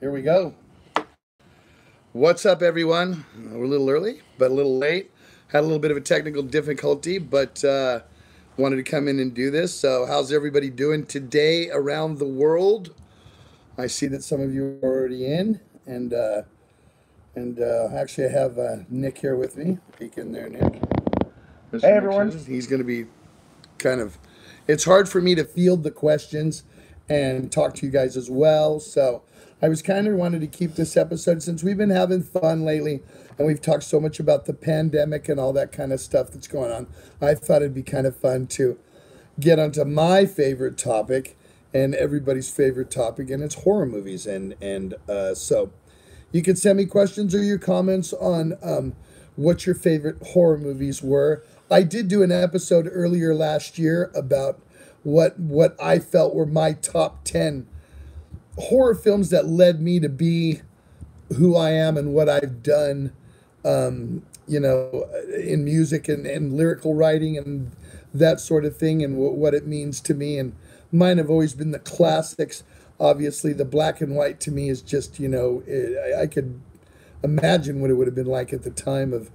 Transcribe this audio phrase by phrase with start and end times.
[0.00, 0.54] Here we go.
[2.12, 3.24] What's up, everyone?
[3.36, 5.10] We're a little early, but a little late.
[5.48, 8.00] Had a little bit of a technical difficulty, but uh,
[8.56, 9.74] wanted to come in and do this.
[9.74, 12.94] So, how's everybody doing today around the world?
[13.78, 16.42] I see that some of you are already in, and uh,
[17.34, 19.78] and uh, actually, I have uh, Nick here with me.
[19.98, 20.82] Peek in there, Nick.
[21.72, 22.30] Hey, everyone.
[22.30, 23.06] He's going to be
[23.78, 24.18] kind of.
[24.66, 26.64] It's hard for me to field the questions
[27.08, 28.78] and talk to you guys as well.
[28.80, 29.22] So
[29.62, 33.02] I was kind of wanted to keep this episode since we've been having fun lately
[33.38, 36.48] and we've talked so much about the pandemic and all that kind of stuff that's
[36.48, 36.86] going on.
[37.20, 38.78] I thought it'd be kind of fun to
[39.38, 41.36] get onto my favorite topic
[41.72, 44.26] and everybody's favorite topic, and it's horror movies.
[44.26, 45.72] And and uh, so
[46.32, 48.94] you can send me questions or your comments on um,
[49.36, 51.44] what your favorite horror movies were.
[51.70, 54.60] I did do an episode earlier last year about
[55.02, 57.66] what what I felt were my top ten
[58.58, 60.60] horror films that led me to be
[61.36, 63.12] who I am and what I've done,
[63.64, 67.70] um, you know, in music and, and lyrical writing and
[68.12, 70.38] that sort of thing and what it means to me.
[70.38, 70.54] And
[70.90, 72.64] mine have always been the classics.
[72.98, 76.60] Obviously, the black and white to me is just, you know, it, I, I could
[77.22, 79.30] imagine what it would have been like at the time of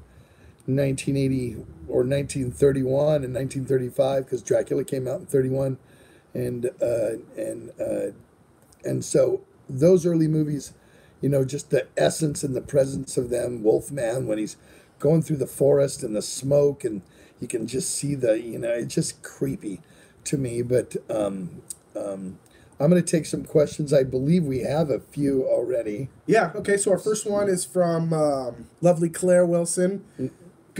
[0.68, 1.54] 1980
[1.88, 5.78] or 1931 and 1935 because Dracula came out in 31
[6.34, 8.12] and uh, and uh,
[8.86, 10.74] and so those early movies,
[11.22, 14.58] you know, just the essence and the presence of them, Wolfman when he's
[15.00, 17.02] going through the forest and the smoke and
[17.40, 19.82] you can just see the, you know, it's just creepy
[20.26, 20.62] to me.
[20.62, 21.62] But um,
[21.96, 22.40] um,
[22.80, 23.94] I'm going to take some questions.
[23.94, 26.10] I believe we have a few already.
[26.28, 26.52] Yeah.
[26.56, 26.78] Okay.
[26.78, 30.06] So our first one is from um, lovely Claire Wilson,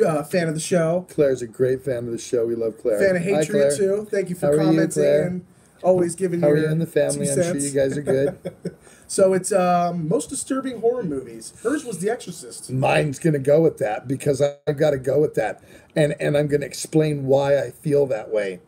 [0.06, 2.46] uh, fan of the show, Claire's a great fan of the show.
[2.46, 3.00] We love Claire.
[3.00, 4.08] fan of Hatriot too.
[4.10, 5.46] Thank you for How commenting
[5.86, 7.30] always giving How are your you and the family?
[7.30, 8.38] I'm sure you guys are good.
[9.08, 11.54] So it's um, most disturbing horror movies.
[11.62, 12.72] Hers was The Exorcist.
[12.72, 15.64] mine's going to go with that because I've got to go with that
[15.96, 18.62] and and I'm going to explain why I feel that way.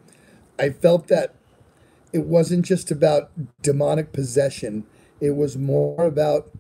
[0.60, 1.34] I felt that
[2.14, 4.86] it wasn't just about demonic possession.
[5.20, 6.52] It was more about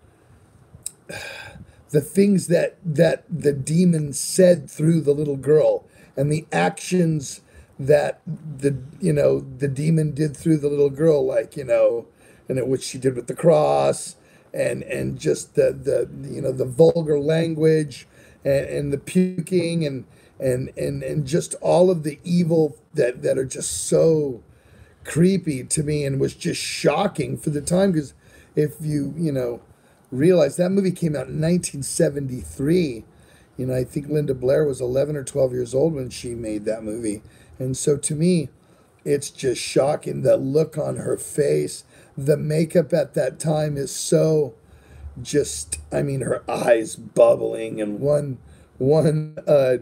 [1.89, 5.85] the things that that the demon said through the little girl
[6.15, 7.41] and the actions
[7.79, 12.07] that the you know the demon did through the little girl like you know
[12.49, 14.15] and what she did with the cross
[14.53, 18.07] and and just the the you know the vulgar language
[18.43, 20.05] and, and the puking and
[20.39, 24.41] and and and just all of the evil that that are just so
[25.03, 27.91] creepy to me and was just shocking for the time.
[27.91, 28.13] Because
[28.55, 29.61] if you you know
[30.11, 33.03] realize that movie came out in 1973
[33.57, 36.63] you know i think linda blair was 11 or 12 years old when she made
[36.63, 37.21] that movie
[37.59, 38.49] and so to me
[39.07, 41.85] it's just shocking the look on her face.
[42.17, 44.55] The makeup at that time is so
[45.19, 48.37] just i mean her eyes bubbling and one
[48.77, 49.77] one uh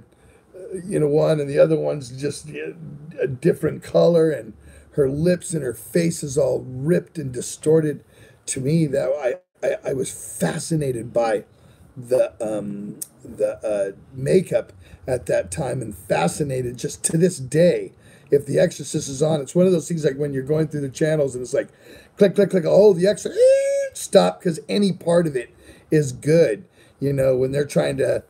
[0.86, 2.48] you know one and the other one's just
[3.20, 4.54] a different color and
[4.92, 8.02] her lips and her face is all ripped and distorted.
[8.48, 11.46] To me that i i, I was fascinated by
[11.96, 14.74] the um the uh makeup
[15.08, 17.94] at that time and fascinated just to this day.
[18.32, 20.82] If the exorcist is on it's one of those things like when you're going through
[20.82, 21.70] the channels and it's like
[22.18, 23.40] click click click oh the exorcist
[23.94, 25.56] stop because any part of it
[25.92, 26.66] is good.
[27.00, 28.24] You know when they're trying to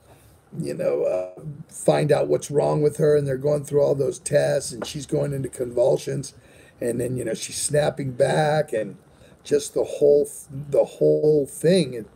[0.59, 4.19] you know, uh, find out what's wrong with her, and they're going through all those
[4.19, 6.33] tests, and she's going into convulsions,
[6.79, 8.97] and then you know she's snapping back, and
[9.43, 12.07] just the whole the whole thing, it,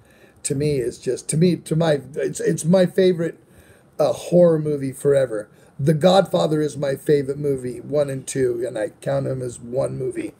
[0.43, 3.39] to me is just to me to my it's it's my favorite
[3.99, 5.49] uh, horror movie forever.
[5.79, 9.97] The Godfather is my favorite movie, one and two, and I count them as one
[9.97, 10.33] movie,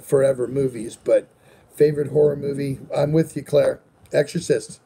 [0.00, 0.96] forever movies.
[0.96, 1.28] But
[1.74, 3.80] favorite horror movie, I'm with you, Claire.
[4.12, 4.80] Exorcist.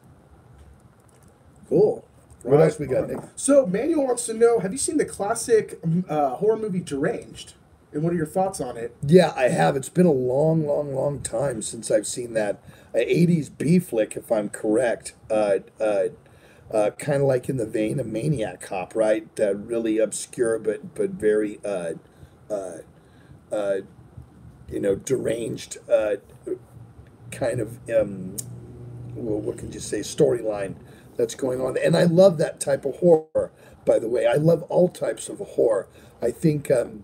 [1.69, 2.05] Cool.
[2.43, 3.07] What Right else we got.
[3.07, 3.19] Nick?
[3.37, 7.53] So Manuel wants to know: Have you seen the classic uh, horror movie Deranged?
[7.93, 8.95] And what are your thoughts on it?
[9.05, 9.75] Yeah, I have.
[9.75, 12.61] It's been a long, long, long time since I've seen that.
[12.95, 15.13] A 80s B flick, if I'm correct.
[15.29, 16.05] Uh, uh,
[16.71, 19.27] uh, kind of like in the vein of Maniac Cop, right?
[19.39, 21.93] Uh, really obscure, but but very, uh,
[22.49, 22.77] uh,
[23.51, 23.77] uh,
[24.69, 26.15] you know, deranged uh,
[27.29, 28.35] kind of, um,
[29.13, 30.75] well, what could you say, storyline
[31.15, 31.77] that's going on.
[31.77, 33.51] And I love that type of horror,
[33.85, 34.25] by the way.
[34.25, 35.87] I love all types of horror.
[36.23, 36.71] I think.
[36.71, 37.03] Um,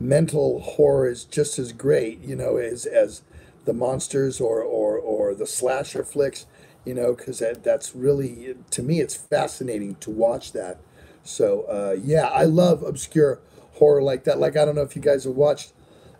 [0.00, 3.22] mental horror is just as great, you know, as as
[3.64, 6.46] the monsters or or or the slasher flicks,
[6.84, 10.78] you know, because that that's really to me it's fascinating to watch that.
[11.24, 13.40] So uh, yeah, I love obscure
[13.74, 14.38] horror like that.
[14.38, 15.72] Like I don't know if you guys have watched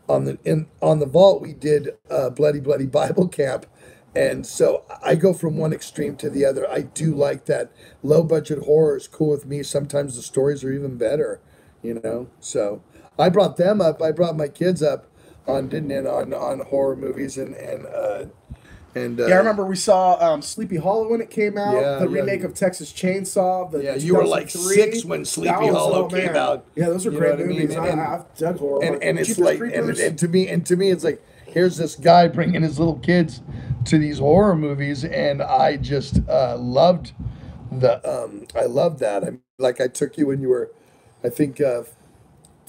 [0.08, 3.66] on the in on the vault we did uh, bloody bloody Bible camp,
[4.14, 6.68] and so I go from one extreme to the other.
[6.70, 7.70] I do like that
[8.02, 9.62] low budget horror is cool with me.
[9.62, 11.40] Sometimes the stories are even better,
[11.82, 12.28] you know.
[12.40, 12.82] So
[13.18, 14.02] I brought them up.
[14.02, 15.06] I brought my kids up
[15.46, 18.24] on didn't it, on on horror movies and and uh,
[18.94, 21.74] and uh, Yeah, I remember we saw um, Sleepy Hollow when it came out.
[21.74, 22.20] Yeah, the yeah.
[22.20, 23.70] remake of Texas Chainsaw.
[23.70, 26.36] The Yeah, you were like six when Sleepy was- Hollow oh, came man.
[26.36, 26.66] out.
[26.76, 27.60] Yeah, those are You great what I mean?
[27.60, 27.76] movies.
[27.76, 28.84] And- I, I've dug horror.
[28.84, 31.94] and, and it's like and, and to me and to me it's like here's this
[31.96, 33.40] guy bringing his little kids
[33.86, 37.12] to these horror movies and i just uh, loved
[37.72, 40.70] the um i loved that i like i took you when you were
[41.24, 41.82] i think uh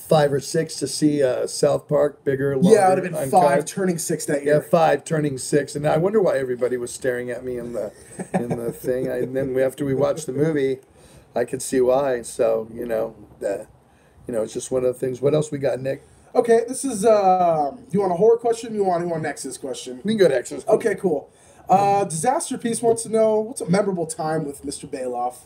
[0.08, 3.24] five or six to see uh south park bigger longer, yeah, it would have been
[3.24, 3.44] uncut.
[3.44, 4.56] five, turning six that year.
[4.56, 7.92] yeah five turning six and i wonder why everybody was staring at me in the
[8.34, 10.80] in the thing I, and then after we watched the movie
[11.36, 15.22] i could see why so you know you know it's just one of the things
[15.22, 16.04] what else we got nick
[16.36, 17.04] Okay, this is.
[17.04, 18.76] Um, you want a horror question?
[18.76, 20.02] You want you want Nexus question?
[20.04, 21.32] we can go to exercise Okay, cool.
[21.68, 24.88] Uh, Disaster Piece wants to know what's a memorable time with Mr.
[24.88, 25.46] Baloff.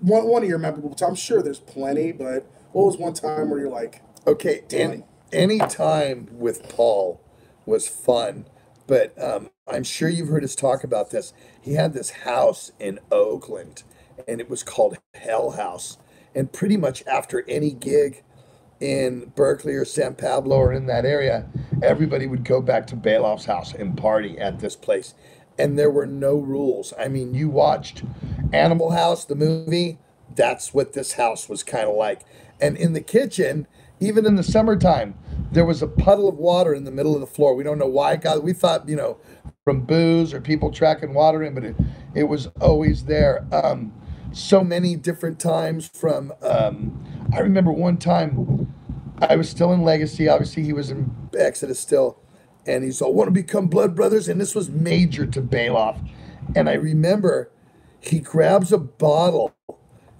[0.00, 1.08] One one of your memorable times.
[1.08, 2.46] I'm sure there's plenty, but
[2.76, 5.02] what was one time where you're like, Okay, and
[5.32, 7.22] any time with Paul
[7.64, 8.44] was fun,
[8.86, 11.32] but um, I'm sure you've heard us talk about this.
[11.58, 13.82] He had this house in Oakland,
[14.28, 15.96] and it was called Hell House.
[16.34, 18.22] And pretty much after any gig
[18.78, 21.48] in Berkeley or San Pablo or in that area,
[21.82, 25.14] everybody would go back to Baloff's house and party at this place.
[25.58, 26.92] And there were no rules.
[26.98, 28.02] I mean, you watched
[28.52, 29.98] Animal House, the movie,
[30.36, 32.20] that's what this house was kind of like.
[32.60, 33.66] And in the kitchen,
[34.00, 35.14] even in the summertime,
[35.52, 37.54] there was a puddle of water in the middle of the floor.
[37.54, 38.42] We don't know why it got.
[38.42, 39.18] We thought, you know,
[39.64, 41.76] from booze or people tracking water in, but it,
[42.14, 43.46] it was always there.
[43.52, 43.92] Um,
[44.32, 45.88] so many different times.
[45.88, 47.04] From um,
[47.34, 48.72] I remember one time,
[49.18, 50.28] I was still in Legacy.
[50.28, 52.18] Obviously, he was in Exodus still,
[52.66, 54.28] and he's all want to become blood brothers.
[54.28, 55.98] And this was major to Baloff.
[56.54, 57.50] And I remember
[58.00, 59.54] he grabs a bottle,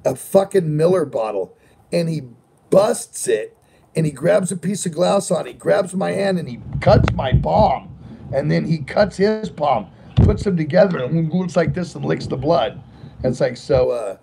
[0.05, 1.57] a fucking Miller bottle,
[1.93, 2.23] and he
[2.71, 3.57] busts it,
[3.95, 5.47] and he grabs a piece of glass on.
[5.47, 7.97] He grabs my hand and he cuts my palm,
[8.33, 12.27] and then he cuts his palm, puts them together, and looks like this and licks
[12.27, 12.83] the blood.
[13.23, 13.91] And it's like so.
[13.91, 14.17] uh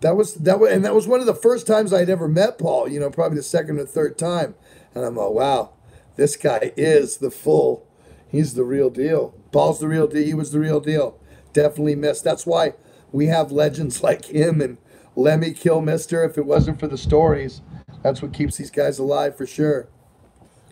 [0.00, 2.58] that was that was, and that was one of the first times I'd ever met
[2.58, 2.88] Paul.
[2.88, 4.54] You know, probably the second or third time,
[4.94, 5.72] and I'm like, wow,
[6.16, 7.86] this guy is the full.
[8.28, 9.34] He's the real deal.
[9.52, 10.24] Paul's the real deal.
[10.24, 11.18] He was the real deal.
[11.52, 12.24] Definitely missed.
[12.24, 12.74] That's why
[13.12, 14.78] we have legends like him and
[15.16, 16.28] Lemmy Kilmister.
[16.28, 17.62] If it wasn't for the stories,
[18.02, 19.88] that's what keeps these guys alive for sure.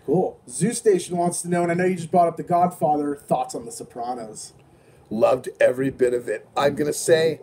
[0.06, 0.38] cool.
[0.48, 3.16] Zoo Station wants to know, and I know you just brought up The Godfather.
[3.16, 4.52] Thoughts on The Sopranos?
[5.10, 6.46] Loved every bit of it.
[6.56, 7.40] I'm gonna say.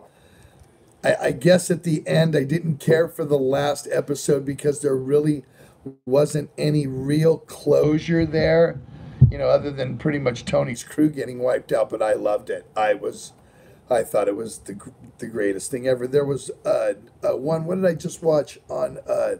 [1.04, 4.96] I, I guess at the end, I didn't care for the last episode because there
[4.96, 5.44] really
[6.06, 8.80] wasn't any real closure there,
[9.30, 11.90] you know, other than pretty much Tony's crew getting wiped out.
[11.90, 12.66] But I loved it.
[12.76, 13.32] I was,
[13.90, 14.78] I thought it was the
[15.18, 16.06] the greatest thing ever.
[16.06, 17.64] There was uh, uh one.
[17.64, 19.36] What did I just watch on uh,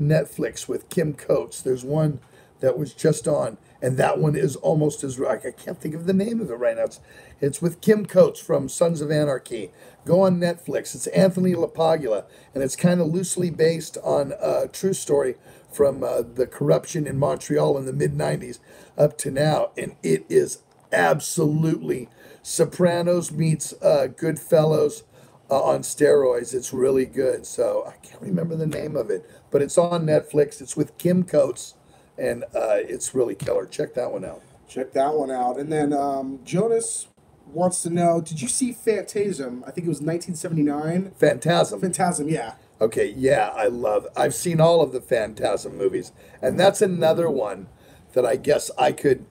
[0.00, 1.60] Netflix with Kim Coates?
[1.60, 2.20] There's one
[2.60, 6.12] that was just on, and that one is almost as I can't think of the
[6.12, 6.84] name of it right now.
[6.84, 7.00] It's
[7.40, 9.72] it's with Kim Coates from Sons of Anarchy.
[10.04, 10.94] Go on Netflix.
[10.94, 15.34] It's Anthony LaPaglia, and it's kind of loosely based on a true story
[15.70, 18.58] from uh, the corruption in Montreal in the mid '90s
[18.96, 20.58] up to now, and it is
[20.92, 22.08] absolutely
[22.46, 25.02] Sopranos meets uh, Goodfellas
[25.50, 26.54] uh, on steroids.
[26.54, 27.44] It's really good.
[27.44, 30.60] So I can't remember the name of it, but it's on Netflix.
[30.60, 31.74] It's with Kim Coates,
[32.16, 33.66] and uh, it's really killer.
[33.66, 34.42] Check that one out.
[34.68, 35.58] Check that one out.
[35.58, 37.08] And then um, Jonas
[37.48, 39.64] wants to know, did you see Phantasm?
[39.66, 41.14] I think it was 1979.
[41.18, 41.80] Phantasm.
[41.80, 42.54] Phantasm, yeah.
[42.80, 44.06] Okay, yeah, I love.
[44.16, 47.66] I've seen all of the Phantasm movies, and that's another one
[48.12, 49.26] that I guess I could,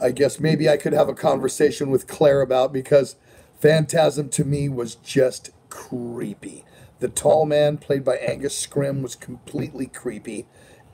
[0.00, 3.16] I guess maybe I could have a conversation with Claire about because
[3.60, 6.64] Phantasm to me was just creepy.
[7.00, 10.46] The tall man played by Angus Scrimm was completely creepy,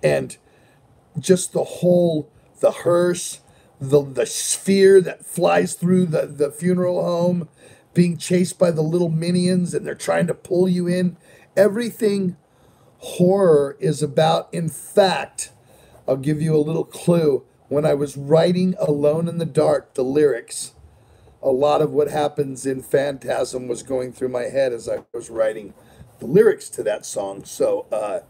[0.03, 0.37] and
[1.19, 3.41] just the whole the hearse,
[3.81, 7.49] the the sphere that flies through the the funeral home,
[7.95, 11.17] being chased by the little minions, and they're trying to pull you in.
[11.57, 12.37] Everything
[12.99, 14.49] horror is about.
[14.53, 15.51] In fact,
[16.07, 17.45] I'll give you a little clue.
[17.69, 20.75] When I was writing Alone in the Dark, the lyrics,
[21.43, 25.31] a lot of what happens in Phantasm was going through my head as I was
[25.31, 25.75] writing
[26.21, 27.45] the lyrics to that song.
[27.45, 28.21] So, uh,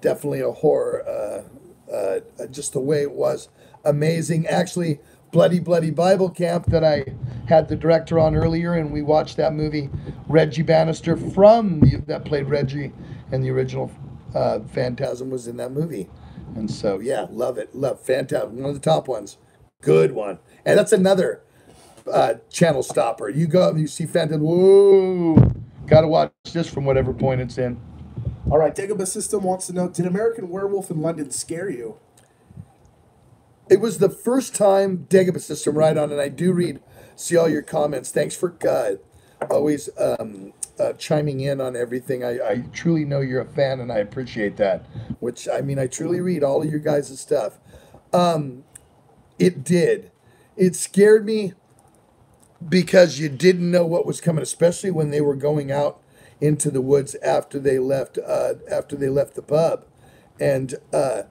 [0.00, 1.02] definitely a horror.
[1.06, 2.20] Uh, uh,
[2.50, 3.48] just the way it was
[3.84, 4.46] amazing.
[4.46, 5.00] Actually,
[5.32, 7.06] Bloody Bloody Bible Camp that I
[7.48, 9.90] had the director on earlier, and we watched that movie.
[10.28, 12.92] Reggie Bannister from the, that played Reggie
[13.32, 13.90] and the original
[14.34, 16.08] uh, Phantasm was in that movie,
[16.54, 17.74] and so yeah, love it.
[17.74, 19.38] Love Phantasm, one of the top ones.
[19.82, 20.38] good one.
[20.64, 21.42] And that's another
[22.12, 23.28] uh, channel stopper.
[23.28, 25.52] You go and you see Phantom, whoa,
[25.86, 27.78] gotta watch this from whatever point it's in.
[28.50, 31.96] All right, Dagobah System wants to know: Did American Werewolf in London scare you?
[33.70, 36.80] It was the first time Dagobah System right on, and I do read,
[37.16, 38.10] see all your comments.
[38.10, 38.96] Thanks for uh,
[39.50, 42.24] always um, uh, chiming in on everything.
[42.24, 44.86] I, I truly know you're a fan, and I appreciate that.
[45.20, 47.58] Which I mean, I truly read all of your guys' stuff.
[48.12, 48.64] Um,
[49.38, 50.10] it did.
[50.56, 51.54] It scared me
[52.66, 56.00] because you didn't know what was coming, especially when they were going out
[56.40, 59.84] into the woods after they left uh, after they left the pub,
[60.40, 61.22] and uh,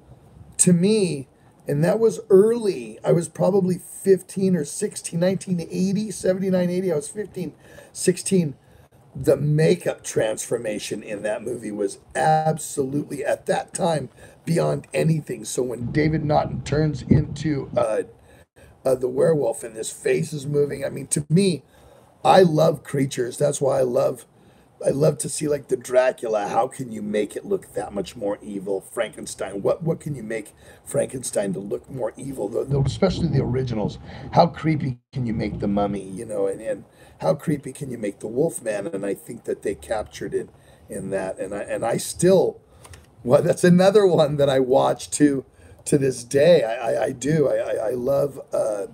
[0.58, 1.28] to me
[1.68, 3.00] and that was early.
[3.04, 6.92] I was probably 15 or 16, 1980, 79, 80.
[6.92, 7.54] I was 15,
[7.94, 8.56] 16.
[9.16, 14.10] The makeup transformation in that movie was absolutely, at that time,
[14.46, 15.46] beyond anything.
[15.46, 18.04] So when David Naughton turns into uh,
[18.86, 21.64] uh, the werewolf and his face is moving, I mean, to me,
[22.26, 23.38] I love creatures.
[23.38, 24.26] That's why I love
[24.86, 26.48] I love to see like the Dracula.
[26.48, 28.82] How can you make it look that much more evil?
[28.82, 29.62] Frankenstein.
[29.62, 30.54] What what can you make
[30.84, 32.50] Frankenstein to look more evil?
[32.50, 34.00] The, the, especially the originals.
[34.32, 36.04] How creepy can you make the Mummy?
[36.04, 36.84] You know, and, and
[37.22, 38.88] how creepy can you make the Wolfman?
[38.88, 40.50] And I think that they captured it
[40.90, 41.40] in that.
[41.40, 42.60] And I and I still,
[43.24, 45.46] well, that's another one that I watch to
[45.86, 46.64] to this day.
[46.64, 47.48] I I, I do.
[47.48, 48.40] I I, I love.
[48.54, 48.88] Uh,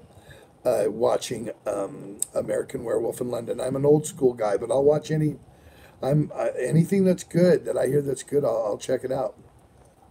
[0.66, 3.62] uh, watching um, American Werewolf in London.
[3.62, 5.38] I'm an old school guy, but I'll watch any
[6.02, 9.36] I'm uh, anything that's good that I hear that's good, I'll, I'll check it out.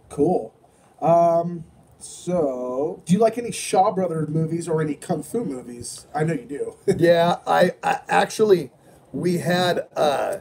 [0.09, 0.53] Cool.
[1.01, 1.65] Um,
[1.99, 6.07] so, do you like any Shaw Brothers movies or any kung fu movies?
[6.15, 6.75] I know you do.
[6.97, 8.71] yeah, I, I, actually
[9.11, 10.37] we had uh,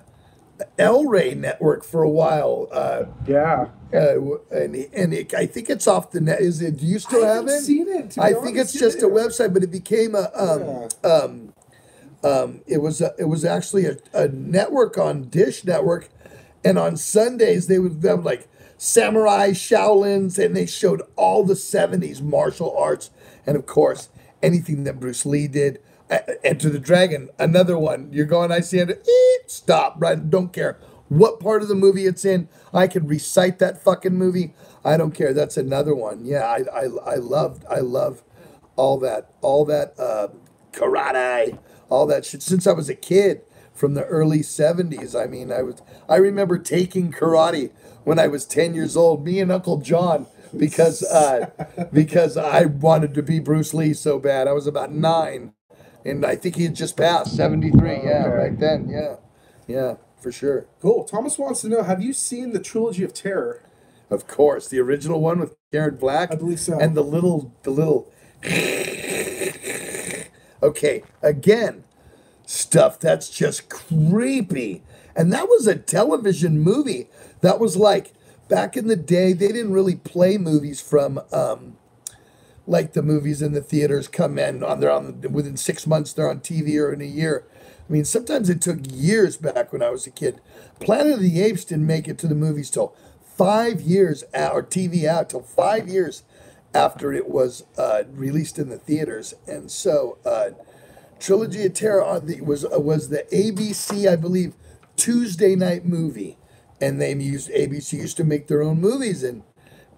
[0.78, 2.68] El Rey Network for a while.
[2.70, 3.66] Uh, yeah.
[3.92, 6.40] Uh, and and it, I think it's off the net.
[6.40, 6.76] Is it?
[6.76, 7.60] Do you still I have it?
[7.60, 8.16] Seen it.
[8.18, 11.10] I think it's just a website, but it became a um, yeah.
[11.10, 11.54] um,
[12.22, 16.08] um, it was a, it was actually a, a network on Dish Network,
[16.64, 18.46] and on Sundays they would have like
[18.78, 23.10] samurai Shaolins, and they showed all the '70s martial arts,
[23.46, 24.08] and of course
[24.42, 25.80] anything that Bruce Lee did.
[26.42, 28.08] Enter the Dragon, another one.
[28.10, 29.06] You're going, I see it.
[29.46, 30.30] Stop, right?
[30.30, 32.48] Don't care what part of the movie it's in.
[32.72, 34.54] I can recite that fucking movie.
[34.84, 35.34] I don't care.
[35.34, 36.24] That's another one.
[36.24, 38.22] Yeah, I I I love I love
[38.76, 40.28] all that all that uh,
[40.72, 41.58] karate
[41.90, 43.42] all that shit since I was a kid
[43.72, 45.18] from the early 70s.
[45.18, 47.70] I mean, I was I remember taking karate
[48.08, 51.50] when I was 10 years old, me and Uncle John because uh,
[51.92, 54.48] because I wanted to be Bruce Lee so bad.
[54.48, 55.52] I was about 9
[56.06, 57.78] and I think he had just passed 73.
[57.78, 58.88] Oh, yeah, right then.
[58.88, 59.16] Yeah.
[59.66, 60.66] Yeah, for sure.
[60.80, 61.04] Cool.
[61.04, 63.62] Thomas wants to know, have you seen the trilogy of terror?
[64.08, 66.32] Of course, the original one with Karen Black.
[66.32, 66.80] I believe so.
[66.80, 68.10] And the little the little
[70.62, 71.84] Okay, again,
[72.46, 74.82] stuff that's just creepy.
[75.14, 77.10] And that was a television movie.
[77.40, 78.12] That was like
[78.48, 81.76] back in the day, they didn't really play movies from um,
[82.66, 86.28] like the movies in the theaters come in on they're on within six months they're
[86.30, 87.44] on TV or in a year.
[87.88, 90.40] I mean, sometimes it took years back when I was a kid.
[90.78, 92.94] Planet of the Apes didn't make it to the movies till
[93.36, 96.22] five years out, or TV out till five years
[96.74, 99.32] after it was uh, released in the theaters.
[99.46, 100.50] And so, uh,
[101.18, 104.54] Trilogy of Terror was uh, was the ABC, I believe,
[104.96, 106.36] Tuesday night movie,
[106.80, 109.42] and they used ABC used to make their own movies, and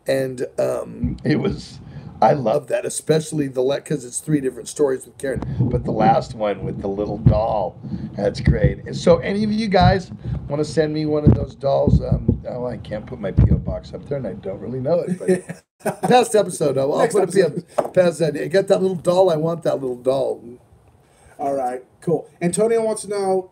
[0.07, 1.79] and um, it was.
[2.23, 5.91] I love that, especially the let because it's three different stories with Karen, but the
[5.91, 7.81] last one with the little doll,
[8.15, 8.85] that's great.
[8.85, 10.13] And so, any of you guys
[10.47, 12.03] want to send me one of those dolls?
[12.03, 15.01] Um, oh, I can't put my PO box up there, and I don't really know
[15.01, 15.19] it.
[15.19, 15.65] But
[16.03, 17.65] Past episode, I'll, I'll put episode.
[17.79, 18.37] a past that.
[18.37, 19.31] I got that little doll.
[19.31, 20.45] I want that little doll.
[21.39, 22.29] All right, cool.
[22.43, 23.51] Antonio wants to know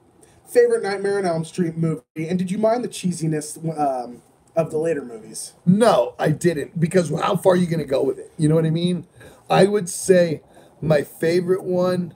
[0.49, 4.23] favorite Nightmare on Elm Street movie, and did you mind the cheesiness um,
[4.57, 5.52] of the later movies?
[5.67, 8.33] No, I didn't because how far are you going to go with it?
[8.37, 9.07] You know what I mean?
[9.50, 10.43] I would say
[10.81, 12.14] my favorite one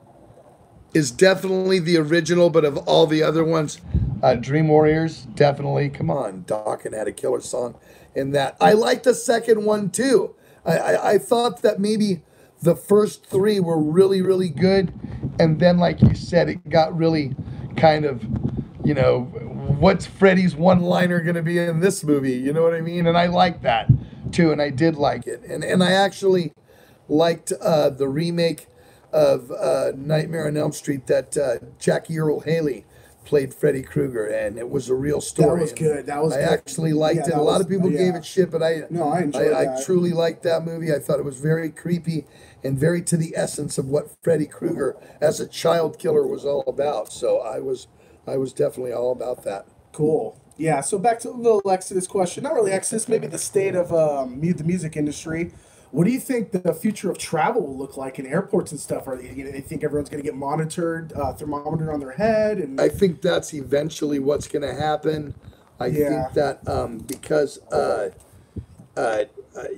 [0.95, 3.81] is definitely the original, but of all the other ones,
[4.23, 5.89] uh, Dream Warriors, definitely.
[5.89, 7.77] Come on, Dokken had a killer song
[8.15, 8.57] in that.
[8.61, 10.35] I like the second one too.
[10.65, 12.23] I, I, I thought that maybe
[12.63, 14.93] the first three were really, really good.
[15.39, 17.35] And then, like you said, it got really
[17.77, 18.23] kind of,
[18.85, 19.23] you know,
[19.79, 22.33] what's Freddy's one liner going to be in this movie?
[22.37, 23.07] You know what I mean?
[23.07, 23.89] And I like that
[24.33, 24.53] too.
[24.53, 25.43] And I did like it.
[25.43, 26.53] And, and I actually
[27.09, 28.67] liked uh, the remake
[29.13, 32.85] of uh, Nightmare on Elm Street that uh, Jackie Earle Haley
[33.25, 35.57] played Freddy Krueger, and it was a real story.
[35.59, 36.07] That was good.
[36.07, 36.49] That was I good.
[36.49, 37.39] actually liked Yeah, it.
[37.39, 37.99] A lot was- of people yeah.
[37.99, 40.93] gave it shit, but I No, I enjoyed I, I truly liked that movie.
[40.93, 42.25] I thought it was very creepy
[42.65, 46.65] and very to the essence of what Freddy Krueger as a child killer was all
[46.67, 47.13] about.
[47.13, 47.89] So I was
[48.27, 49.67] I was definitely all about that.
[49.93, 50.41] Cool.
[50.57, 50.81] Yeah.
[50.81, 52.45] So back to the little Exodus question.
[52.45, 53.09] Not really Exodus.
[53.09, 55.53] Maybe the state of um, the music industry.
[55.91, 59.07] What do you think the future of travel will look like in airports and stuff?
[59.07, 62.13] Are they, you know, they think everyone's going to get monitored, uh, thermometer on their
[62.13, 65.35] head, and I think that's eventually what's going to happen.
[65.79, 66.09] I Yeah.
[66.09, 68.09] think that um, because uh,
[68.97, 69.25] uh, uh,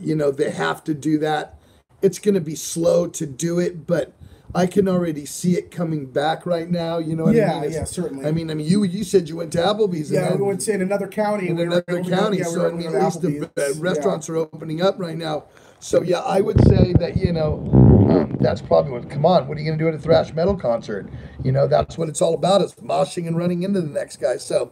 [0.01, 1.59] you know they have to do that,
[2.05, 4.13] it's going to be slow to do it, but
[4.55, 6.99] I can already see it coming back right now.
[6.99, 7.65] You know what Yeah, I mean?
[7.65, 8.27] It's- yeah, certainly.
[8.27, 10.11] I mean, I mean, you you said you went to Applebee's.
[10.13, 11.49] yeah, and we went to in another county.
[11.49, 12.39] in we were- another we were- county.
[12.39, 13.77] yeah, so were- I mean, at least the Applebee's.
[13.79, 15.45] uh, restaurants are opening up right now.
[15.81, 17.69] So yeah, I would say that you know
[18.11, 19.11] um, that's probably what.
[19.11, 21.09] Come on, what are you going to do at a thrash metal concert?
[21.43, 22.63] You know that's what it's all about.
[22.63, 24.37] Is moshing and running into the next guy.
[24.37, 24.71] So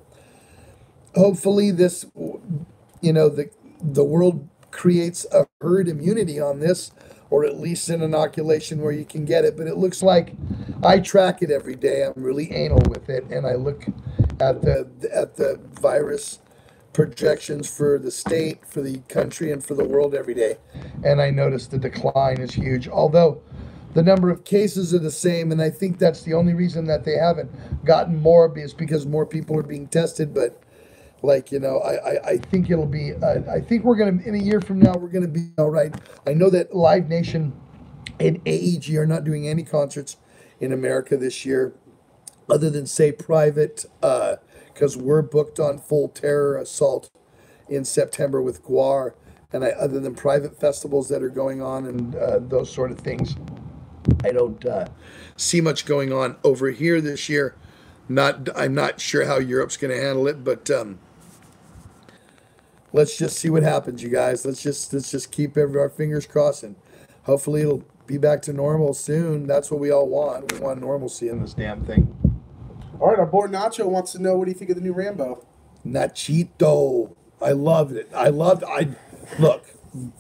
[1.15, 2.07] hopefully this,
[3.01, 3.51] you know, the
[3.83, 6.93] the world creates a herd immunity on this,
[7.33, 9.57] or at least an inoculation where you can get it.
[9.57, 10.35] But it looks like
[10.85, 12.05] I track it every day.
[12.05, 13.87] I'm really anal with it, and I look
[14.39, 16.41] at the at the virus
[16.93, 20.59] projections for the state, for the country, and for the world every day.
[21.03, 22.87] And I notice the decline is huge.
[22.87, 23.41] Although
[23.95, 27.05] the number of cases are the same, and I think that's the only reason that
[27.05, 27.51] they haven't
[27.83, 30.35] gotten more is because more people are being tested.
[30.35, 30.63] But
[31.23, 33.15] like you know, I I, I think it'll be.
[33.15, 35.95] Uh, I think we're gonna in a year from now we're gonna be all right.
[36.27, 37.53] I know that Live Nation
[38.21, 40.17] and AEG are not doing any concerts
[40.61, 41.75] in America this year
[42.53, 47.11] other than say private, because we're booked on Full Terror Assault
[47.69, 49.15] in September with GWAR,
[49.53, 52.99] and I, other than private festivals that are going on and uh, those sort of
[52.99, 53.37] things,
[54.25, 54.89] I don't uh,
[55.37, 57.55] see much going on over here this year.
[58.09, 60.99] Not, I'm not sure how Europe's going to handle it, but um,
[62.93, 64.45] let's just see what happens, you guys.
[64.45, 66.77] Let's just let's just keep every, our fingers crossed, and
[67.25, 69.47] hopefully it'll be back to normal soon.
[69.47, 70.53] That's what we all want.
[70.53, 72.17] We want normalcy in this damn thing.
[73.01, 74.93] All right, our boy Nacho wants to know what do you think of the new
[74.93, 75.45] Rambo?
[75.85, 77.15] Nachito.
[77.41, 78.09] I loved it.
[78.15, 78.91] I loved I
[79.39, 79.67] look,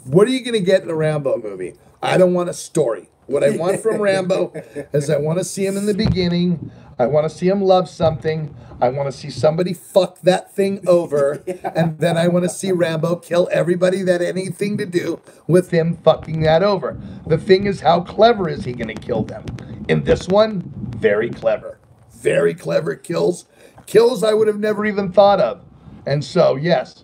[0.05, 1.75] what are you gonna get in a Rambo movie?
[2.03, 3.09] I don't want a story.
[3.33, 4.53] What I want from Rambo
[4.93, 6.71] is I want to see him in the beginning.
[6.99, 8.55] I want to see him love something.
[8.79, 11.43] I want to see somebody fuck that thing over.
[11.75, 15.71] And then I want to see Rambo kill everybody that had anything to do with
[15.71, 17.01] him fucking that over.
[17.27, 19.47] The thing is, how clever is he going to kill them?
[19.89, 21.79] In this one, very clever.
[22.11, 23.47] Very clever kills.
[23.87, 25.65] Kills I would have never even thought of.
[26.05, 27.03] And so, yes,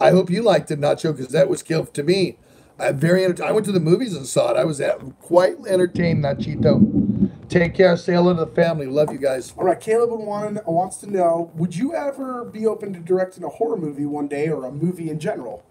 [0.00, 2.38] I hope you liked it, Nacho, because that was killed to me.
[2.78, 3.24] I'm very.
[3.40, 4.56] I went to the movies and saw it.
[4.56, 7.30] I was uh, quite entertained, Nachito.
[7.48, 7.96] Take care.
[7.96, 8.86] Say hello to the family.
[8.86, 9.52] Love you guys.
[9.56, 13.44] All right, Caleb want to, wants to know: Would you ever be open to directing
[13.44, 15.64] a horror movie one day, or a movie in general?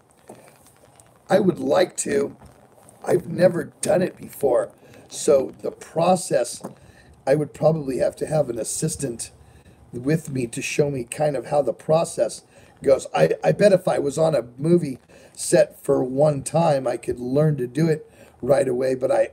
[1.28, 2.36] I would like to.
[3.06, 4.72] I've never done it before.
[5.08, 6.62] So the process,
[7.26, 9.30] I would probably have to have an assistant
[9.92, 12.42] with me to show me kind of how the process
[12.82, 13.06] goes.
[13.14, 14.98] I, I bet if I was on a movie
[15.34, 18.94] set for one time, I could learn to do it right away.
[18.94, 19.30] But I,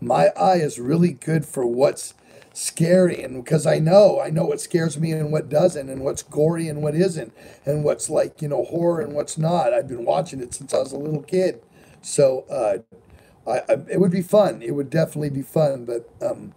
[0.00, 2.14] my eye is really good for what's
[2.54, 6.22] scary and because I know I know what scares me and what doesn't and what's
[6.22, 7.32] gory and what isn't
[7.66, 10.78] and what's like you know horror and what's not I've been watching it since I
[10.78, 11.60] was a little kid
[12.00, 16.54] so uh, I, I it would be fun it would definitely be fun but um,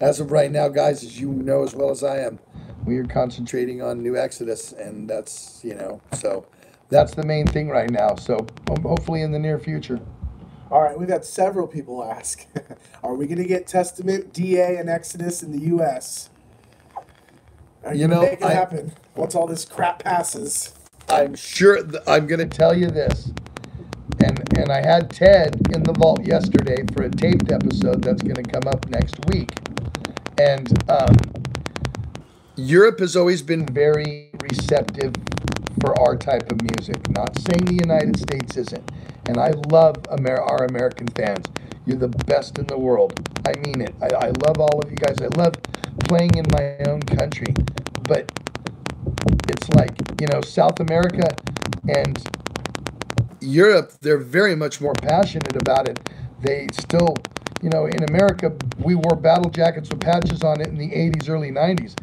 [0.00, 2.38] as of right now guys as you know as well as I am
[2.86, 6.46] we are concentrating on New Exodus and that's you know so
[6.90, 8.36] that's the main thing right now so
[8.70, 10.00] um, hopefully in the near future
[10.70, 12.46] All right, we've had several people ask:
[13.02, 16.30] Are we going to get Testament, DA, and Exodus in the U.S.?
[17.82, 20.72] Are You gonna know, make it I- happen once all this crap passes.
[21.08, 23.32] I'm sure th- I'm going to tell you this.
[24.24, 28.36] And and I had Ted in the vault yesterday for a taped episode that's going
[28.44, 29.50] to come up next week.
[30.38, 31.16] And um,
[32.56, 35.14] Europe has always been very receptive
[35.80, 37.08] for our type of music.
[37.10, 38.90] Not saying the United States isn't.
[39.26, 41.46] And I love Amer- our American fans.
[41.86, 43.28] You're the best in the world.
[43.46, 43.94] I mean it.
[44.00, 45.16] I, I love all of you guys.
[45.20, 45.54] I love
[46.08, 47.54] playing in my own country.
[48.02, 48.30] But
[49.48, 51.26] it's like you know South America
[51.88, 52.22] and
[53.40, 55.98] Europe they're very much more passionate about it
[56.42, 57.14] they still
[57.62, 61.28] you know in America we wore battle jackets with patches on it in the 80s
[61.28, 61.94] early 90s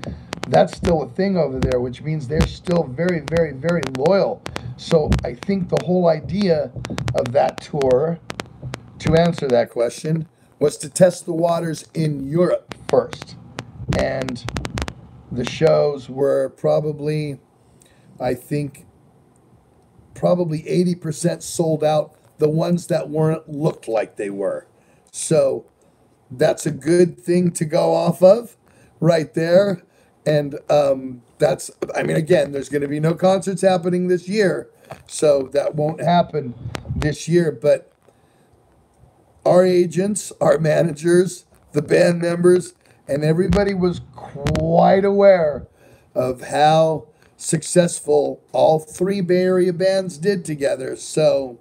[0.49, 4.41] that's still a thing over there which means they're still very very very loyal
[4.77, 6.71] so I think the whole idea
[7.15, 8.19] of that tour
[8.99, 10.27] to answer that question
[10.59, 13.35] was to test the waters in Europe first
[13.97, 14.45] and
[15.31, 17.39] the shows were probably,
[18.19, 18.85] I think,
[20.13, 22.13] probably 80% sold out.
[22.39, 24.67] The ones that weren't looked like they were.
[25.11, 25.65] So
[26.29, 28.55] that's a good thing to go off of
[28.99, 29.83] right there.
[30.27, 34.69] And um, that's, I mean, again, there's going to be no concerts happening this year.
[35.07, 36.53] So that won't happen
[36.93, 37.49] this year.
[37.49, 37.89] But
[39.45, 42.73] our agents, our managers, the band members,
[43.07, 45.65] and everybody was quite aware
[46.13, 50.97] of how successful all three Bay Area bands did together.
[50.97, 51.57] So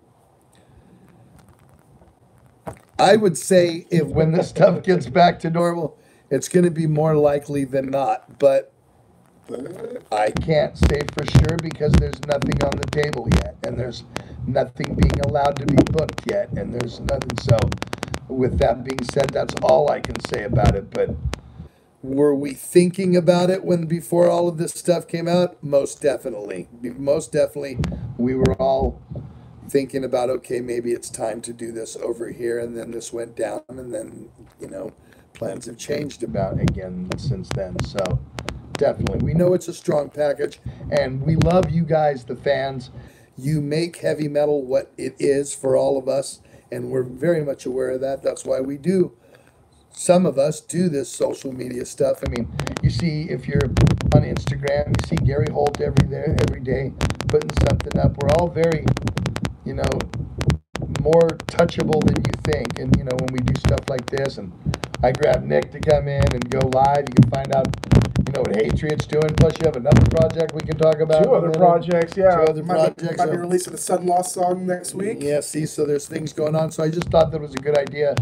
[2.99, 5.97] I would say if when this stuff gets back to normal,
[6.31, 8.39] it's going to be more likely than not.
[8.39, 8.73] But
[10.11, 14.05] I can't say for sure because there's nothing on the table yet, and there's
[14.47, 17.39] nothing being allowed to be booked yet, and there's nothing.
[17.39, 17.57] So,
[18.29, 20.91] with that being said, that's all I can say about it.
[20.91, 21.15] But
[22.03, 25.63] were we thinking about it when before all of this stuff came out?
[25.63, 26.69] Most definitely.
[26.83, 27.79] Most definitely,
[28.19, 29.01] we were all
[29.69, 33.37] thinking about okay, maybe it's time to do this over here, and then this went
[33.37, 34.29] down, and then
[34.61, 34.93] you know,
[35.37, 37.79] plans have changed about again since then.
[37.85, 38.21] So
[38.75, 40.59] definitely, we know it's a strong package,
[40.91, 42.91] and we love you guys, the fans.
[43.39, 46.41] You make heavy metal what it is for all of us,
[46.73, 48.23] and we're very much aware of that.
[48.23, 49.13] That's why we do.
[49.91, 52.21] Some of us do this social media stuff.
[52.27, 52.51] I mean,
[52.83, 53.65] you see if you're
[54.15, 56.93] on Instagram, you see Gary Holt every there every day
[57.29, 58.17] putting something up.
[58.23, 58.85] We're all very
[59.67, 59.99] you know,
[61.03, 62.79] more touchable than you think.
[62.79, 64.53] And, you know, when we do stuff like this, and
[65.03, 67.67] I grabbed Nick to come in and go live, you can find out,
[68.27, 69.29] you know, what Hatriot's doing.
[69.37, 71.25] Plus, you have another project we can talk about.
[71.25, 72.37] Two other projects, yeah.
[72.37, 73.09] Two other might projects.
[73.09, 75.19] Be, might be releasing a Sudden Lost song next week.
[75.21, 76.71] yeah, see, so there's things going on.
[76.71, 78.15] So I just thought that was a good idea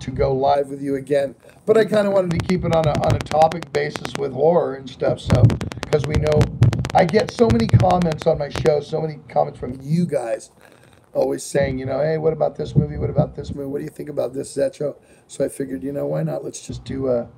[0.00, 1.34] to go live with you again.
[1.66, 4.32] But I kind of wanted to keep it on a, on a topic basis with
[4.32, 5.20] horror and stuff.
[5.20, 5.42] So,
[5.82, 6.40] because we know
[6.94, 10.50] I get so many comments on my show, so many comments from you guys
[11.14, 12.96] always saying, you know, hey, what about this movie?
[12.96, 13.68] What about this movie?
[13.68, 14.96] What do you think about this, that show?
[15.26, 16.44] So I figured, you know, why not?
[16.44, 17.28] Let's just do a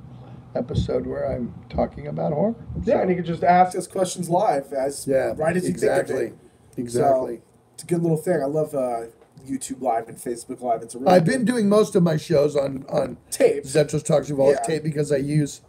[0.55, 2.55] episode where I'm talking about horror.
[2.83, 5.71] Yeah, So- and you can just ask us questions live as yeah, right as you
[5.71, 6.15] exactly.
[6.17, 6.39] think of
[6.79, 6.81] it.
[6.81, 7.37] Exactly.
[7.37, 7.43] So,
[7.75, 8.41] it's a good little thing.
[8.43, 9.03] I love uh,
[9.47, 10.83] YouTube Live and Facebook Live.
[10.83, 13.71] It's a really I've been doing most of my shows on on tapes.
[13.75, 14.67] Zetros Talks Evolved Yeah.
[14.75, 15.61] tape because I use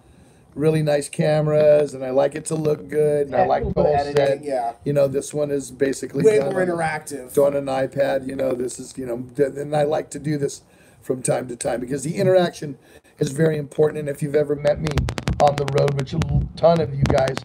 [0.58, 3.98] really nice cameras and I like it to look good and I like the whole
[3.98, 4.43] set.
[4.43, 4.74] yeah.
[4.84, 7.38] You know, this one is basically Way done more on- interactive.
[7.38, 8.28] on an iPad.
[8.28, 10.62] You know, this is you know, th- and I like to do this
[11.02, 12.78] from time to time because the interaction
[13.20, 14.00] is very important.
[14.00, 14.89] And if you've ever met me
[15.41, 16.20] on the road, which a
[16.56, 17.38] ton of you guys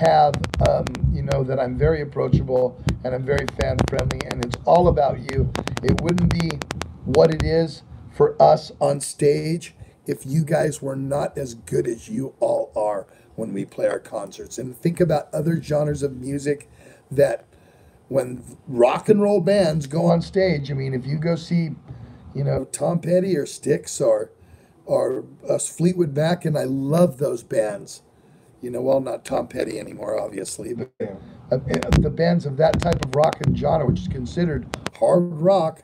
[0.00, 0.34] have,
[0.68, 4.88] um, you know that I'm very approachable and I'm very fan friendly, and it's all
[4.88, 5.50] about you.
[5.82, 6.58] It wouldn't be
[7.04, 9.74] what it is for us on stage
[10.08, 14.00] if you guys were not as good as you all are when we play our
[14.00, 14.58] concerts.
[14.58, 16.68] And think about other genres of music
[17.10, 17.44] that
[18.08, 21.70] when rock and roll bands go on stage, I mean, if you go see,
[22.34, 24.32] you know, Tom Petty or Styx or
[24.86, 28.00] or us Fleetwood Mac, and I love those bands.
[28.62, 31.14] You know, well, not Tom Petty anymore, obviously, but uh,
[31.52, 34.66] uh, the bands of that type of rock and genre, which is considered
[34.98, 35.82] hard rock,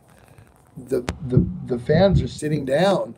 [0.77, 3.15] the the the fans are sitting down,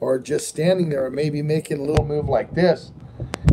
[0.00, 2.92] or just standing there, or maybe making a little move like this.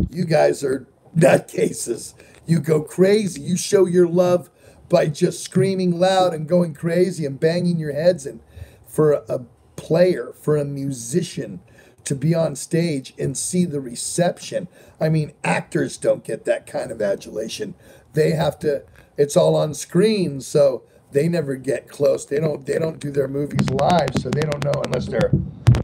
[0.10, 2.14] You guys are nutcases.
[2.46, 3.42] You go crazy.
[3.42, 4.50] You show your love
[4.90, 8.26] by just screaming loud and going crazy and banging your heads.
[8.26, 8.42] And
[8.86, 11.62] for a player, for a musician
[12.04, 14.68] to be on stage and see the reception,
[15.00, 17.76] I mean, actors don't get that kind of adulation.
[18.14, 18.84] They have to.
[19.18, 22.26] It's all on screen, so they never get close.
[22.26, 22.66] They don't.
[22.66, 25.32] They don't do their movies live, so they don't know unless they're,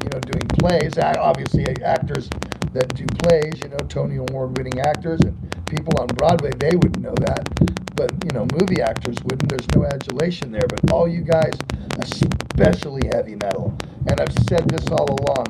[0.03, 0.97] you know, doing plays.
[0.97, 2.29] Obviously, actors
[2.73, 5.35] that do plays, you know, Tony Award-winning actors and
[5.65, 7.49] people on Broadway, they would know that.
[7.95, 9.49] But you know, movie actors wouldn't.
[9.49, 10.67] There's no adulation there.
[10.69, 11.53] But all you guys,
[11.99, 15.47] especially heavy metal, and I've said this all along,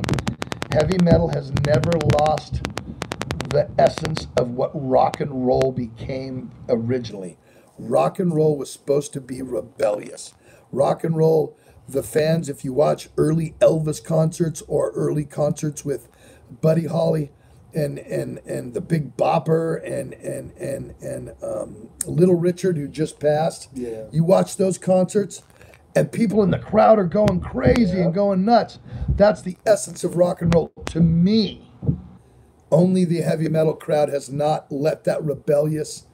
[0.72, 2.62] heavy metal has never lost
[3.50, 7.38] the essence of what rock and roll became originally.
[7.78, 10.34] Rock and roll was supposed to be rebellious.
[10.72, 11.58] Rock and roll,
[11.91, 16.10] the fans, if you watch early Elvis concerts or early concerts with
[16.62, 17.32] Buddy Holly
[17.73, 23.19] and and and the Big Bopper and and and and um, Little Richard who just
[23.19, 23.69] passed.
[23.73, 24.06] Yeah.
[24.12, 25.43] You watch those concerts,
[25.95, 28.80] and people in the crowd are going crazy and going nuts.
[29.08, 31.65] That's the essence of rock and roll to me.
[32.71, 36.06] Only the heavy metal crowd has not let that rebellious,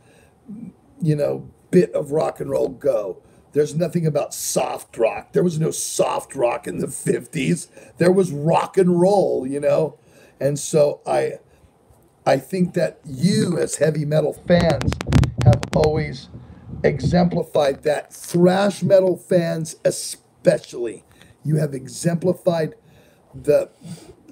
[1.01, 3.21] you know, bit of rock and roll go.
[3.56, 5.32] There's nothing about soft rock.
[5.32, 7.70] There was no soft rock in the 50s.
[7.98, 9.98] There was rock and roll, you know?
[10.41, 11.36] And so I
[12.26, 14.91] I think that you, as heavy metal fans,
[15.46, 16.28] have always
[16.84, 18.12] exemplified that.
[18.12, 21.06] Thrash metal fans, especially,
[21.46, 22.76] you have exemplified
[23.34, 23.70] the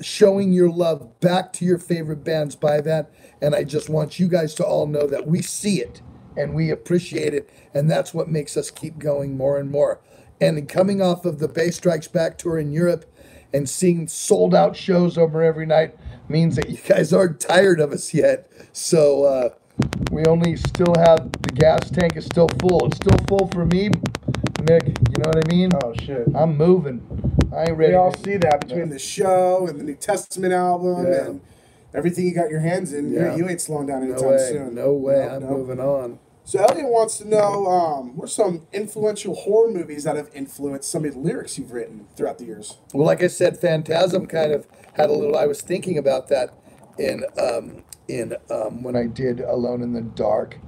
[0.02, 3.10] showing your love back to your favorite bands by that.
[3.42, 6.02] And I just want you guys to all know that we see it
[6.38, 7.50] and we appreciate it.
[7.74, 10.00] And that's what makes us keep going more and more.
[10.41, 13.06] And coming off of the Bay Strikes Back tour in Europe
[13.54, 15.96] and seeing sold out shows over every night
[16.28, 18.50] means that you guys aren't tired of us yet.
[18.74, 19.50] So uh,
[20.12, 22.88] we only still have the gas tank is still full.
[22.88, 23.89] It's still full for me,
[24.67, 24.86] Nick.
[24.88, 25.69] You know what I mean?
[25.84, 26.28] Oh shit.
[26.36, 27.02] I'm moving.
[27.56, 27.93] I ain't ready.
[27.93, 31.26] We all see that between the show and the New Testament album Yeah.
[31.28, 31.41] and
[31.93, 33.12] everything you got your hands in.
[33.12, 33.36] Yeah.
[33.36, 34.49] You, you ain't slowing down no anytime way.
[34.49, 34.75] soon.
[34.75, 35.25] No way.
[35.27, 35.49] No, I'm no.
[35.49, 36.19] moving on.
[36.45, 40.91] So Elliot wants to know um, what are some influential horror movies that have influenced
[40.91, 42.77] some of the lyrics you've written throughout the years?
[42.93, 45.38] Well, like I said, Phantasm kind of had a little.
[45.38, 46.53] I was thinking about that
[46.99, 50.60] in um, in um, when I did Alone in the Dark.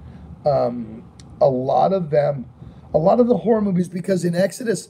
[0.45, 1.11] Um,
[1.41, 2.45] a lot of them,
[2.93, 4.89] a lot of the horror movies, because in Exodus,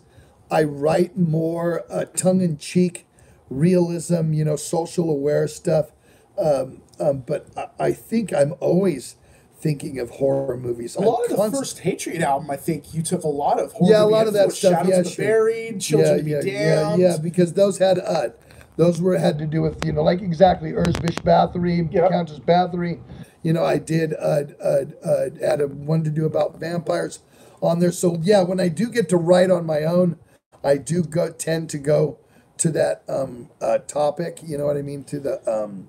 [0.52, 3.08] I write more uh, tongue in cheek
[3.50, 5.92] realism, you know, social aware stuff.
[6.38, 9.16] Um, um, but I, I think I'm always
[9.58, 10.96] thinking of horror movies.
[10.96, 13.92] A lot of the first Hatriot album, I think you took a lot of horror
[13.92, 15.26] Yeah, a lot of that stuff, Shadows yeah, of the sure.
[15.26, 17.02] Buried, Children be yeah, Damned.
[17.02, 18.30] Yeah, yeah, because those had uh,
[18.78, 22.12] those were had to do with you know like exactly Erzsébet Bathory, Yep.
[22.12, 23.02] Countess Bathory.
[23.44, 27.20] You know, I did uh, uh, uh, had a one to do about vampires
[27.62, 27.92] on there.
[27.92, 30.18] So yeah, when I do get to write on my own,
[30.64, 32.18] I do go tend to go
[32.58, 34.40] to that um, uh, topic.
[34.44, 35.04] You know what I mean?
[35.06, 35.88] To the um,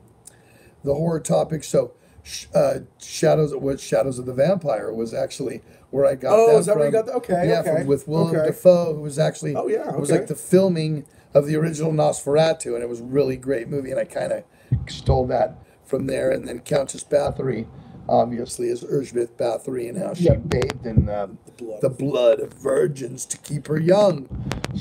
[0.87, 1.63] the horror topic.
[1.65, 1.93] So.
[2.23, 6.59] sh- Uh, Shadows was Shadows of the Vampire was actually where I got Oh, that
[6.59, 7.01] is that where you from.
[7.01, 8.47] got the- okay, yeah, okay, from, with Willem okay.
[8.49, 12.75] Dafoe, who was actually Oh, yeah, it was like the filming of the original Nosferatu,
[12.75, 14.43] and it was a really great movie, and I kind of
[14.89, 16.33] stole that from there.
[16.33, 17.67] And then Countess Bathory,
[18.09, 20.41] obviously, is Elizabeth Bathory, and how she Yep.
[20.49, 21.81] bathed in um, blood.
[21.81, 24.29] the blood of virgins to keep her young.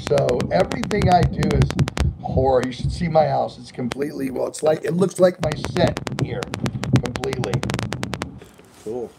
[0.09, 1.69] So everything I do is
[2.25, 2.61] horror.
[2.65, 3.57] You should see my house.
[3.57, 4.47] It's completely well.
[4.47, 6.41] It's like it looks like my set here,
[7.03, 7.53] completely.
[8.83, 9.11] Cool.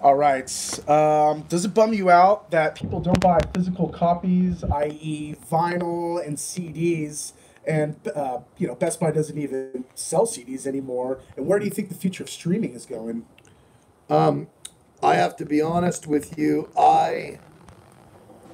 [0.00, 0.50] All right.
[0.88, 6.36] Um, does it bum you out that people don't buy physical copies, i.e., vinyl and
[6.36, 7.34] CDs,
[7.66, 11.20] and uh, you know Best Buy doesn't even sell CDs anymore?
[11.36, 13.26] And where do you think the future of streaming is going?
[14.10, 14.48] Um,
[15.02, 16.68] I have to be honest with you.
[16.76, 17.38] I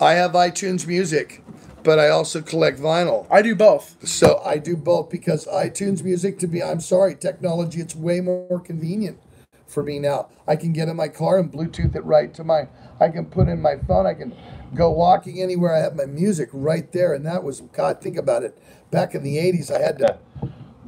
[0.00, 1.42] I have iTunes Music,
[1.88, 3.26] but I also collect vinyl.
[3.30, 4.06] I do both.
[4.06, 8.60] So I do both because iTunes Music to be I'm sorry, technology it's way more
[8.60, 9.18] convenient
[9.66, 10.28] for me now.
[10.46, 12.68] I can get in my car and Bluetooth it right to my
[13.00, 14.36] I can put in my phone, I can
[14.74, 18.42] go walking anywhere, I have my music right there and that was god think about
[18.42, 18.58] it.
[18.90, 20.18] Back in the 80s I had to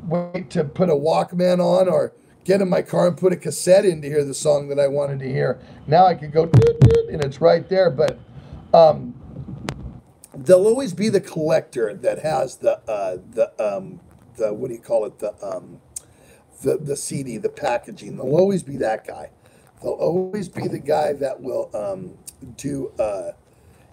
[0.07, 2.13] wait to put a Walkman on or
[2.45, 4.89] get in my car and put a cassette in to hear the song that I
[4.89, 5.59] wanted to hear.
[5.87, 7.89] Now I could go and it's right there.
[7.89, 8.19] But
[8.75, 9.15] um,
[10.41, 14.01] there'll always be the collector that has the uh, the um,
[14.37, 15.81] the what do you call it the um,
[16.63, 18.17] the the CD the packaging.
[18.17, 19.31] There'll always be that guy.
[19.81, 22.19] There'll always be the guy that will um,
[22.57, 23.33] do uh,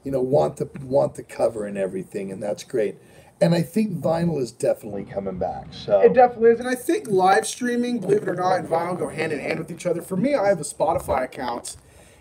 [0.03, 2.97] you know want the want the cover and everything, and that's great.
[3.39, 5.67] And I think vinyl is definitely coming back.
[5.71, 8.97] So It definitely is, and I think live streaming, believe it or not, and vinyl
[8.97, 10.01] go hand in hand with each other.
[10.01, 11.77] For me, I have a Spotify account,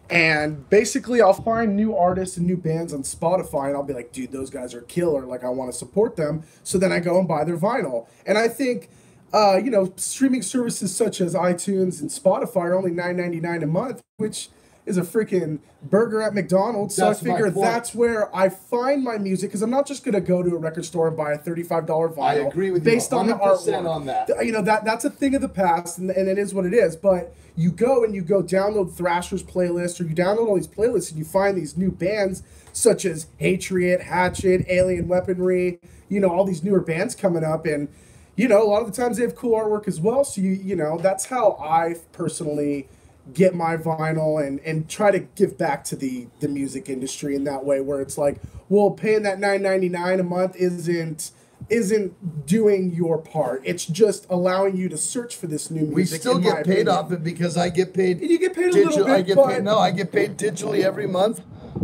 [0.08, 4.12] and basically, I'll find new artists and new bands on Spotify, and I'll be like,
[4.12, 5.26] "Dude, those guys are killer!
[5.26, 8.38] Like, I want to support them." So then I go and buy their vinyl, and
[8.38, 8.90] I think.
[9.32, 14.00] Uh, you know, streaming services such as iTunes and Spotify are only $9.99 a month,
[14.18, 14.48] which
[14.86, 16.94] is a freaking burger at McDonald's.
[16.96, 20.20] That's so I figure that's where I find my music because I'm not just gonna
[20.20, 22.22] go to a record store and buy a thirty five dollar vinyl.
[22.22, 23.86] I agree with you based on the artwork.
[23.86, 24.30] on that.
[24.44, 26.72] You know that that's a thing of the past, and, and it is what it
[26.72, 26.96] is.
[26.96, 31.10] But you go and you go download Thrasher's playlist, or you download all these playlists,
[31.10, 35.80] and you find these new bands such as Hatriot, Hatchet, Alien Weaponry.
[36.08, 37.88] You know all these newer bands coming up, and
[38.36, 40.22] you know a lot of the times they have cool artwork as well.
[40.22, 42.88] So you you know that's how I personally
[43.34, 47.44] get my vinyl and and try to give back to the the music industry in
[47.44, 51.32] that way where it's like well paying that 9.99 a month isn't
[51.68, 56.04] isn't doing your part it's just allowing you to search for this new music we
[56.18, 56.88] still get paid opinion.
[56.88, 58.20] off it because I get paid.
[58.20, 59.64] You get paid a little digital- I get paid.
[59.64, 61.40] No, I get paid digitally every month.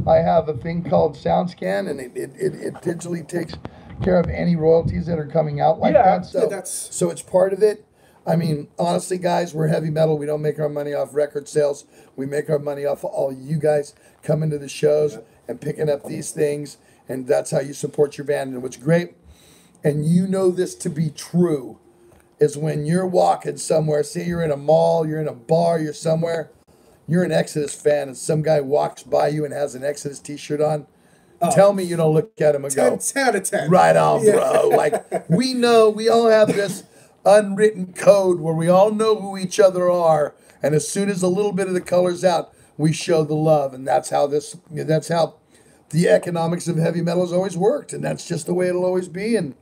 [0.07, 3.55] I have a thing called SoundScan, and it, it, it, it digitally takes
[4.03, 6.27] care of any royalties that are coming out like Yeah, that.
[6.27, 7.85] So yeah, that's- so it's part of it.
[8.27, 10.17] I mean, honestly, guys, we're heavy metal.
[10.17, 11.85] We don't make our money off record sales.
[12.15, 15.91] We make our money off of all you guys coming to the shows and picking
[15.91, 16.77] up these things,
[17.09, 18.53] and that's how you support your band.
[18.55, 19.15] And what's great,
[19.83, 21.79] and you know this to be true,
[22.39, 24.05] is when you're walking somewhere.
[24.05, 26.51] Say you're in a mall, you're in a bar, you're somewhere.
[27.09, 30.61] You're an Exodus fan, and some guy walks by you and has an Exodus T-shirt
[30.61, 30.87] on.
[31.41, 31.53] Oh.
[31.53, 33.69] Tell me you don't look at him and go, 10, 10 out of 10.
[33.71, 34.33] Right on, Yeah.
[34.35, 34.69] bro.
[34.69, 36.85] Like we know, we all have this
[37.25, 41.29] unwritten code where we all know who each other are, and as soon as a
[41.29, 44.57] little bit of the colors out, we show the love, and that's how this.
[44.71, 45.37] That's how
[45.91, 49.09] the economics of heavy metal has always worked, and that's just the way it'll always
[49.09, 49.55] be, and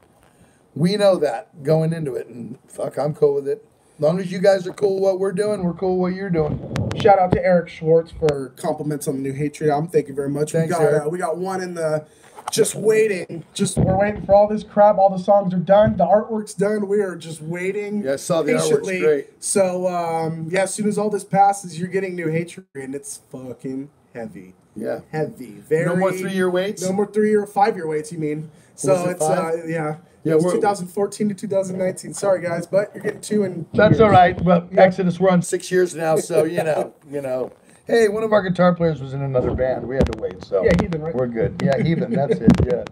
[0.74, 3.66] we know that going into it, and fuck, I'm cool with it.
[3.98, 6.16] As long as you guys are cool with what we're doing, we're cool with what
[6.16, 6.74] you're doing.
[7.00, 9.90] Shout out to Eric Schwartz for compliments on the new Hatriot album.
[9.90, 10.52] Thank you very much.
[10.52, 11.06] Thanks, we got Eric.
[11.06, 12.06] uh, we got one in the
[12.50, 13.44] just waiting.
[13.54, 14.98] Just we're waiting for all this crap.
[14.98, 15.96] All the songs are done.
[15.96, 16.88] The artwork's done.
[16.88, 18.02] We are just waiting.
[18.04, 19.42] Yeah, I saw the artwork's great.
[19.42, 23.20] So um, yeah, as soon as all this passes, you're getting new Hatriot, and it's
[23.30, 24.54] fucking heavy.
[24.76, 25.00] Yeah.
[25.10, 25.52] Heavy.
[25.68, 25.86] Very.
[25.86, 26.82] No more three-year waits?
[26.82, 28.12] No more three year, five year waits.
[28.12, 28.50] You mean?
[28.74, 29.54] So Was it it's five?
[29.54, 29.96] uh, yeah.
[30.22, 32.12] Yeah, it 2014 to 2019.
[32.12, 34.38] Sorry guys, but you're getting two and That's all right.
[34.42, 37.52] Well, Exodus, we're on six years now, so you know, you know.
[37.90, 39.84] Hey, one of our guitar players was in another band.
[39.84, 41.12] We had to wait, so Yeah, Heathen, right?
[41.12, 41.60] We're good.
[41.60, 42.12] Yeah, Heathen.
[42.12, 42.52] That's it.
[42.64, 42.84] Yeah.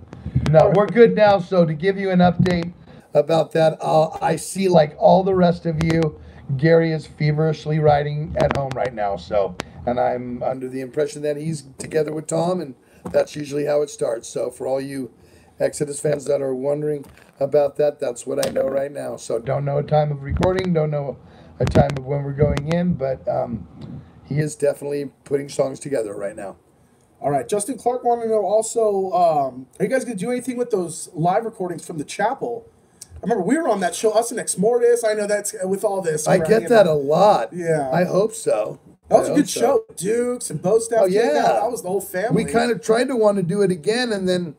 [0.50, 1.38] No, we're good now.
[1.38, 2.72] So to give you an update
[3.14, 6.20] about that, uh, I see like all the rest of you,
[6.56, 9.14] Gary is feverishly writing at home right now.
[9.14, 9.54] So,
[9.86, 12.74] and I'm under the impression that he's together with Tom, and
[13.12, 14.28] that's usually how it starts.
[14.28, 15.12] So for all you
[15.60, 17.04] Exodus fans that are wondering
[17.38, 19.14] about that, that's what I know right now.
[19.14, 21.18] So don't know a time of recording, don't know
[21.60, 23.68] a time of when we're going in, but um,
[24.28, 26.56] he is definitely putting songs together right now.
[27.20, 30.56] All right, Justin Clark wanted to know also, um, are you guys gonna do anything
[30.56, 32.68] with those live recordings from the chapel?
[33.02, 35.02] I remember we were on that show, us and Ex Mortis.
[35.02, 36.28] I know that's with all this.
[36.28, 36.92] I right, get that know.
[36.92, 37.52] a lot.
[37.52, 37.90] Yeah.
[37.92, 38.78] I hope so.
[39.08, 39.60] That was I a good so.
[39.60, 39.84] show.
[39.96, 41.00] Dukes and Bo Staff.
[41.02, 41.44] Oh, yeah.
[41.44, 41.62] out.
[41.62, 42.44] that was the whole family.
[42.44, 44.54] We kind of tried to want to do it again, and then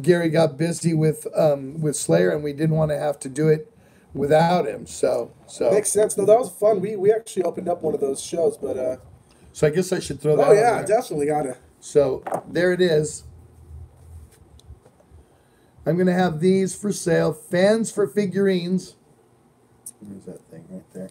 [0.00, 3.48] Gary got busy with um, with Slayer, and we didn't want to have to do
[3.48, 3.72] it
[4.16, 4.86] without him.
[4.86, 6.16] So, so, makes sense.
[6.16, 6.80] No, that was fun.
[6.80, 8.96] We we actually opened up one of those shows, but uh,
[9.52, 10.48] so I guess I should throw that.
[10.48, 11.58] oh yeah, definitely gotta.
[11.80, 13.24] So there it is.
[15.84, 17.32] I'm gonna have these for sale.
[17.32, 18.96] Fans for figurines.
[20.02, 21.10] There's that thing right there?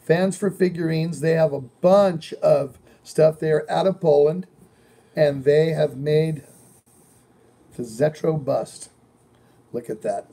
[0.00, 1.20] Fans for figurines.
[1.20, 3.38] They have a bunch of stuff.
[3.38, 4.46] They are out of Poland,
[5.14, 6.44] and they have made
[7.76, 8.90] the Zetro bust.
[9.72, 10.26] Look at that.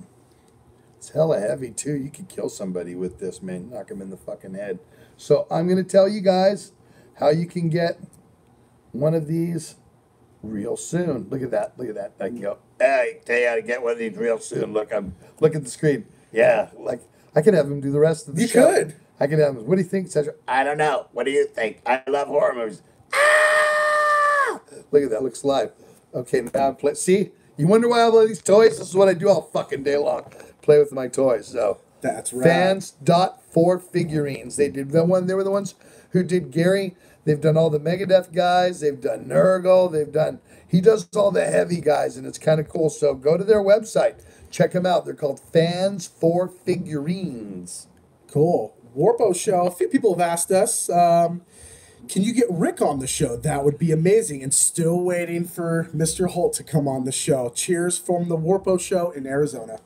[0.98, 1.96] It's hella heavy too.
[1.96, 3.70] You could kill somebody with this, man.
[3.70, 4.80] Knock him in the fucking head.
[5.16, 6.72] So I'm gonna tell you guys
[7.16, 8.00] how you can get
[8.92, 9.76] one of these
[10.42, 11.28] real soon.
[11.30, 11.74] Look at that.
[11.78, 12.14] Look at that.
[12.20, 14.74] I go, hey, tell you how to get one of these real soon.
[14.74, 16.06] Look, I'm look at the screen.
[16.32, 17.02] Yeah, like
[17.36, 18.74] I could have him do the rest of the You show.
[18.74, 18.96] could.
[19.20, 19.66] I could have him.
[19.68, 20.38] What do you think, Cedric?
[20.48, 21.08] I don't know.
[21.12, 21.82] What do you think?
[21.86, 22.82] I love horror movies.
[23.14, 24.60] Ah!
[24.92, 25.24] Look at that.
[25.24, 25.72] Looks live.
[26.14, 26.94] Okay, now I'm play.
[26.96, 28.78] See, you wonder why I have all these toys?
[28.78, 30.26] This is what I do all fucking day long.
[30.68, 31.48] Play with my toys.
[31.48, 32.44] So That's right.
[32.44, 34.58] fans dot four figurines.
[34.58, 35.26] They did the one.
[35.26, 35.76] They were the ones
[36.12, 36.94] who did Gary.
[37.24, 38.82] They've done all the Megadeth guys.
[38.82, 39.90] They've done Nergal.
[39.90, 40.42] They've done.
[40.68, 42.90] He does all the heavy guys, and it's kind of cool.
[42.90, 44.22] So go to their website.
[44.52, 45.06] Check them out.
[45.06, 47.88] They're called Fans for Figurines.
[48.30, 48.76] Cool.
[48.94, 49.68] Warpo show.
[49.68, 51.44] A few people have asked us, um,
[52.10, 53.38] can you get Rick on the show?
[53.38, 54.44] That would be amazing.
[54.44, 56.30] And still waiting for Mr.
[56.30, 57.50] Holt to come on the show.
[57.56, 59.80] Cheers from the Warpo show in Arizona.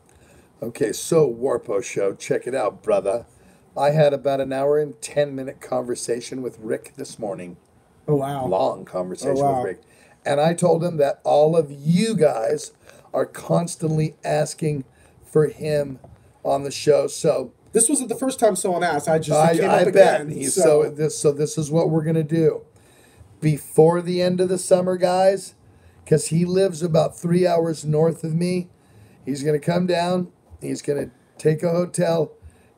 [0.62, 3.26] Okay, so Warpo Show, check it out, brother.
[3.76, 7.58] I had about an hour and 10 minute conversation with Rick this morning.
[8.08, 8.46] Oh wow.
[8.46, 9.58] Long conversation Oh, wow.
[9.58, 9.82] with Rick.
[10.26, 12.74] And I told him that all of you guys
[13.14, 14.84] are constantly asking
[15.26, 16.00] for him
[16.44, 17.08] on the show.
[17.08, 19.08] So This wasn't the first time someone asked.
[19.08, 20.22] I just I, came I up bet.
[20.22, 20.30] again.
[20.30, 22.62] He's so, this so this is what we're gonna do.
[23.40, 25.56] Before the end of the summer, guys,
[26.04, 28.68] because he lives about three hours north of me.
[29.26, 32.34] He's gonna come down, he's gonna take a hotel,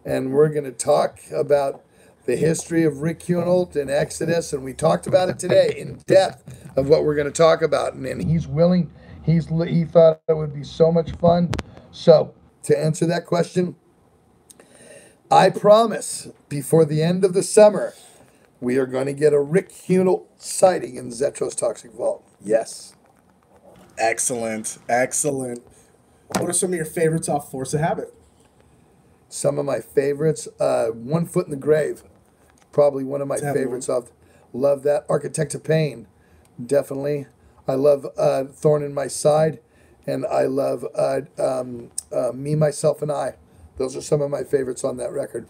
[0.06, 1.84] and we're gonna talk about
[2.26, 6.78] the history of Rick Hunolt and Exodus, and we talked about it today in depth
[6.78, 7.94] of what we're gonna talk about.
[7.96, 8.92] And, and he's willing,
[9.24, 11.52] he's he thought it would be so much fun.
[11.92, 13.76] So to answer that question,
[15.32, 17.94] I promise before the end of the summer,
[18.62, 22.24] we are going to get a Rick Hunolt sighting in Zetro's Toxic Vault.
[22.42, 22.96] Yes.
[23.98, 24.80] excellent.
[24.90, 25.62] Excellent.
[26.40, 28.14] What are some of your favorites off Force of Habit?
[29.30, 32.04] Some of my favorites, uh, One Foot in the Grave,
[32.72, 33.62] probably one of my Definitely.
[33.64, 33.90] favorites.
[33.90, 34.12] Off,
[34.52, 35.06] love that.
[35.10, 36.08] Architect of Pain,
[36.64, 37.28] definitely.
[37.68, 39.60] I love uh, Thorn in My Side,
[40.06, 43.36] and I love uh, um, uh, Me, Myself, and I.
[43.78, 45.48] Those are some of my favorites on that record.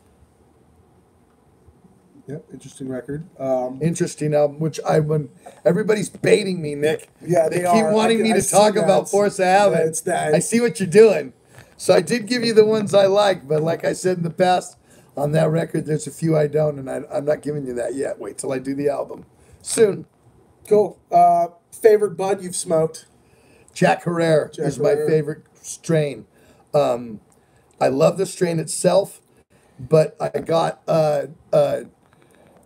[2.27, 3.25] Yep, interesting record.
[3.37, 5.29] Um, Interesting album, which I when
[5.65, 7.09] everybody's baiting me, Nick.
[7.21, 7.91] Yeah, they, they keep are.
[7.93, 8.83] wanting me I to see talk that.
[8.85, 9.87] about Force of Habit.
[9.87, 11.33] It's that- I see what you're doing.
[11.75, 14.29] So I did give you the ones I like, but like I said in the
[14.29, 14.77] past,
[15.17, 17.93] on that record, there's a few I don't, and I, I'm not giving you that
[17.93, 18.19] yet.
[18.19, 19.25] Wait till I do the album.
[19.61, 20.05] Soon.
[20.69, 20.97] Cool.
[21.11, 23.05] Uh, favorite bud you've smoked?
[23.73, 26.25] Jack Herer Jack is my favorite strain.
[26.73, 27.19] Um,
[27.81, 29.19] I love the strain itself,
[29.77, 31.81] but I got uh, uh,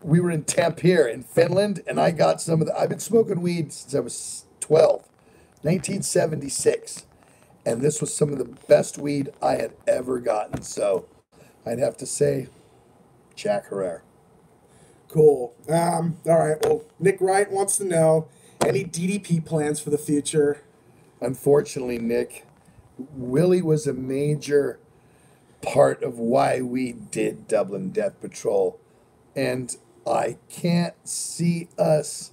[0.02, 2.80] we were in Tampere in Finland, and I got some of the.
[2.80, 5.02] I've been smoking weed since I was 12,
[5.62, 7.06] 1976,
[7.66, 10.62] and this was some of the best weed I had ever gotten.
[10.62, 11.06] So,
[11.66, 12.48] I'd have to say,
[13.36, 14.02] Jack Herer.
[15.10, 15.54] Cool.
[15.70, 16.58] Um, all right.
[16.64, 18.28] Well, Nick Wright wants to know
[18.66, 20.62] any DDP plans for the future.
[21.22, 22.46] unfortunately, Nick,
[22.98, 24.80] Willie was a major
[25.62, 28.80] part of why we did Dublin Death Patrol.
[29.36, 29.76] And
[30.10, 32.32] I can't see us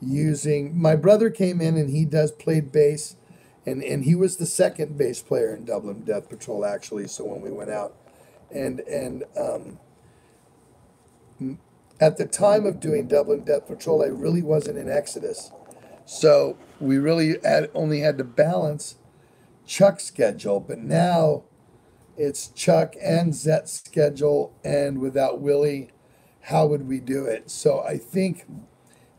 [0.00, 3.16] using my brother came in and he does played bass
[3.64, 7.40] and, and he was the second bass player in Dublin Death Patrol actually, so when
[7.40, 7.96] we went out.
[8.50, 9.78] And and um
[12.00, 15.50] at the time of doing Dublin Death Patrol, I really wasn't in Exodus.
[16.04, 18.96] So we really had, only had to balance
[19.66, 21.44] Chuck's schedule, but now
[22.16, 25.90] it's Chuck and Zet's schedule, and without Willie,
[26.46, 27.50] how would we do it?
[27.50, 28.46] So I think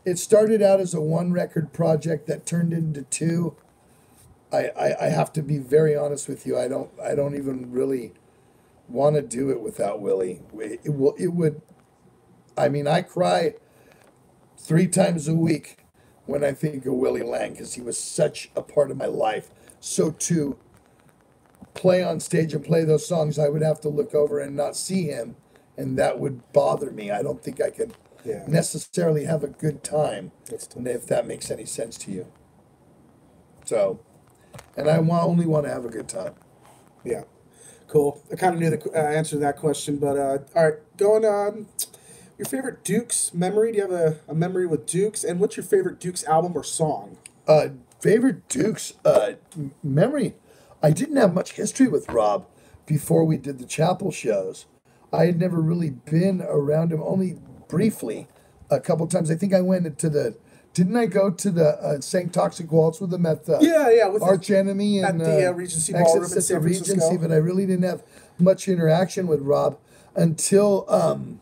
[0.04, 3.54] it started out as a one record project that turned into two.
[4.50, 6.58] I, I, I have to be very honest with you.
[6.58, 8.12] I don't I don't even really
[8.88, 10.40] want to do it without Willie.
[10.54, 11.60] It, it will it would
[12.56, 13.54] I mean I cry
[14.56, 15.84] three times a week
[16.24, 19.50] when I think of Willy Lange because he was such a part of my life.
[19.80, 20.58] So to
[21.74, 24.76] play on stage and play those songs, I would have to look over and not
[24.76, 25.36] see him,
[25.78, 27.10] and that would bother me.
[27.10, 28.44] I don't think I could Yeah.
[28.46, 30.84] necessarily have a good time, That's tough.
[30.86, 32.26] if that makes any sense to you.
[33.64, 34.00] So,
[34.76, 36.34] and I only want to have a good time.
[37.04, 37.24] Yeah.
[37.86, 38.22] Cool.
[38.30, 40.96] I kind of knew the qu- uh, answer to that question, but uh, all right,
[40.98, 41.66] going on.
[42.36, 43.72] Your favorite Dukes memory?
[43.72, 45.24] Do you have a, a memory with Dukes?
[45.24, 47.16] And what's your favorite Dukes album or song?
[47.48, 47.68] Uh,
[48.00, 50.34] favorite Dukes uh, m- memory.
[50.82, 52.46] I didn't have much history with Rob
[52.86, 54.66] before we did the chapel shows.
[55.12, 57.38] I had never really been around him, only
[57.68, 58.28] briefly,
[58.70, 59.30] a couple times.
[59.30, 60.36] I think I went into the.
[60.74, 62.32] Didn't I go to the uh, St.
[62.32, 64.06] Toxic Waltz with him at the Yeah, yeah.
[64.06, 66.60] With Arch Enemy at and the, uh, uh, Regency Ballroom at the.
[66.60, 68.02] Regency, but I really didn't have
[68.38, 69.78] much interaction with Rob
[70.14, 71.40] until um,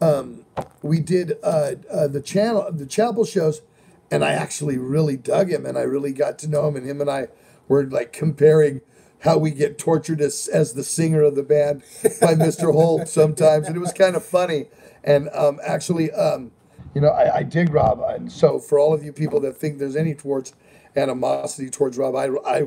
[0.00, 0.44] um,
[0.82, 3.62] we did uh, uh, the channel, the chapel shows,
[4.10, 7.00] and I actually really dug him, and I really got to know him, and him
[7.00, 7.28] and I
[7.68, 8.80] were like comparing
[9.20, 11.82] how we get tortured as, as the singer of the band
[12.20, 12.72] by Mr.
[12.72, 14.66] Holt sometimes, and it was kind of funny.
[15.04, 16.52] And um, actually, um,
[16.94, 19.78] you know, I, I dig Rob, and so for all of you people that think
[19.78, 20.54] there's any towards
[20.96, 22.64] animosity towards Rob, I, I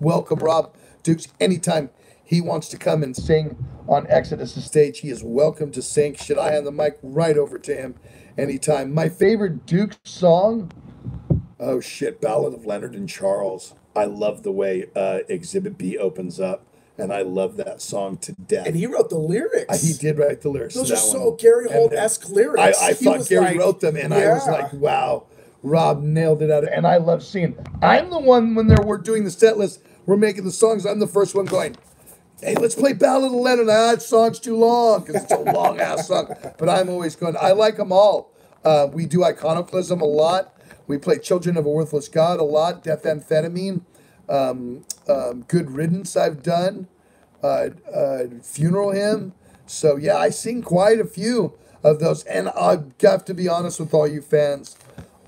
[0.00, 1.90] welcome Rob Dukes anytime
[2.24, 3.56] he wants to come and sing
[3.88, 5.00] on Exodus' stage.
[5.00, 6.14] He is welcome to sing.
[6.14, 7.94] Should I hand the mic right over to him
[8.38, 8.94] anytime?
[8.94, 10.72] My favorite Duke song.
[11.60, 12.20] Oh shit!
[12.20, 13.74] Ballad of Leonard and Charles.
[13.94, 16.64] I love the way uh, Exhibit B opens up,
[16.98, 18.66] and I love that song to death.
[18.66, 19.66] and he wrote the lyrics.
[19.68, 20.74] Uh, he did write the lyrics.
[20.74, 21.36] Those are so one.
[21.36, 22.80] Gary Holt esque lyrics.
[22.80, 25.24] I, I thought Gary like- wrote them, and I was like, wow,
[25.62, 26.64] Rob nailed it out.
[26.64, 27.56] And I love seeing.
[27.82, 30.84] I'm the one when they're we're doing the set list, we're making the songs.
[30.86, 31.76] I'm the first one going.
[32.40, 33.68] Hey, let's play Ballad of Leonard.
[33.68, 36.34] Ah, that song's too long because it's a long ass song.
[36.58, 37.36] But I'm always going.
[37.40, 38.32] I like them all.
[38.64, 40.52] Uh, we do iconoclasm a lot.
[40.92, 42.84] We play Children of a Worthless God a lot.
[42.84, 43.80] Death Amphetamine.
[44.28, 46.18] Um, um, Good Riddance.
[46.18, 46.86] I've done
[47.42, 49.32] uh, uh, funeral hymn.
[49.64, 53.80] So yeah, I sing quite a few of those, and I have to be honest
[53.80, 54.76] with all you fans.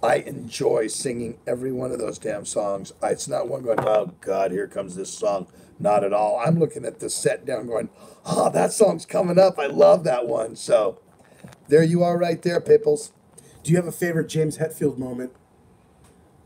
[0.02, 2.92] I enjoy singing every one of those damn songs.
[3.02, 5.46] It's not one going, oh God, here comes this song.
[5.78, 6.38] Not at all.
[6.38, 7.88] I'm looking at the set down, going,
[8.26, 9.58] oh, that song's coming up.
[9.58, 10.56] I love that one.
[10.56, 11.00] So
[11.68, 13.12] there you are, right there, Pipples.
[13.62, 15.32] Do you have a favorite James Hetfield moment?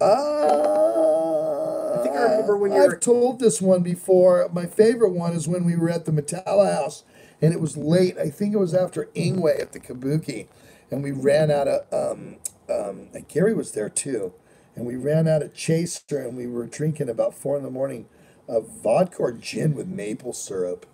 [0.00, 4.48] Uh, I think I remember when you were- I've told this one before.
[4.52, 7.04] My favorite one is when we were at the Metalla House,
[7.42, 8.16] and it was late.
[8.18, 10.46] I think it was after Yngwie at the Kabuki,
[10.90, 11.82] and we ran out of.
[11.92, 12.36] Um,
[12.70, 14.32] um, and Gary was there too,
[14.76, 18.06] and we ran out of chaser, and we were drinking about four in the morning,
[18.48, 20.86] of vodka or gin with maple syrup,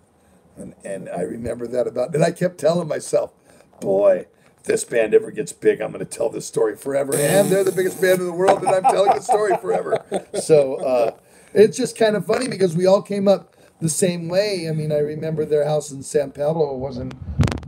[0.57, 2.15] and and I remember that about.
[2.15, 3.33] And I kept telling myself,
[3.79, 4.27] boy.
[4.65, 7.15] This band ever gets big, I'm going to tell this story forever.
[7.15, 10.03] And they're the biggest band in the world, and I'm telling the story forever.
[10.41, 11.11] So uh,
[11.53, 14.67] it's just kind of funny because we all came up the same way.
[14.67, 17.13] I mean, I remember their house in San Pablo wasn't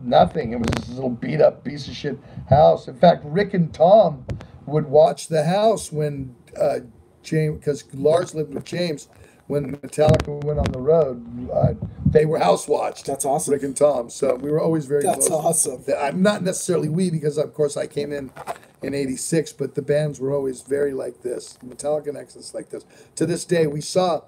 [0.04, 0.54] nothing.
[0.54, 2.18] It was this little beat up piece of shit
[2.50, 2.88] house.
[2.88, 4.26] In fact, Rick and Tom
[4.66, 6.80] would watch the house when uh,
[7.24, 9.08] James, because Lars lived with James
[9.48, 11.74] when Metallica went on the road, uh,
[12.06, 13.06] they were house watched.
[13.06, 13.54] That's awesome.
[13.54, 14.10] Rick and Tom.
[14.10, 15.68] So we were always very That's close.
[15.68, 15.84] awesome.
[15.98, 18.32] I'm not necessarily we because of course I came in
[18.82, 21.58] in '86, but the bands were always very like this.
[21.66, 22.86] Metallica and Exodus like this.
[23.16, 24.22] To this day, we saw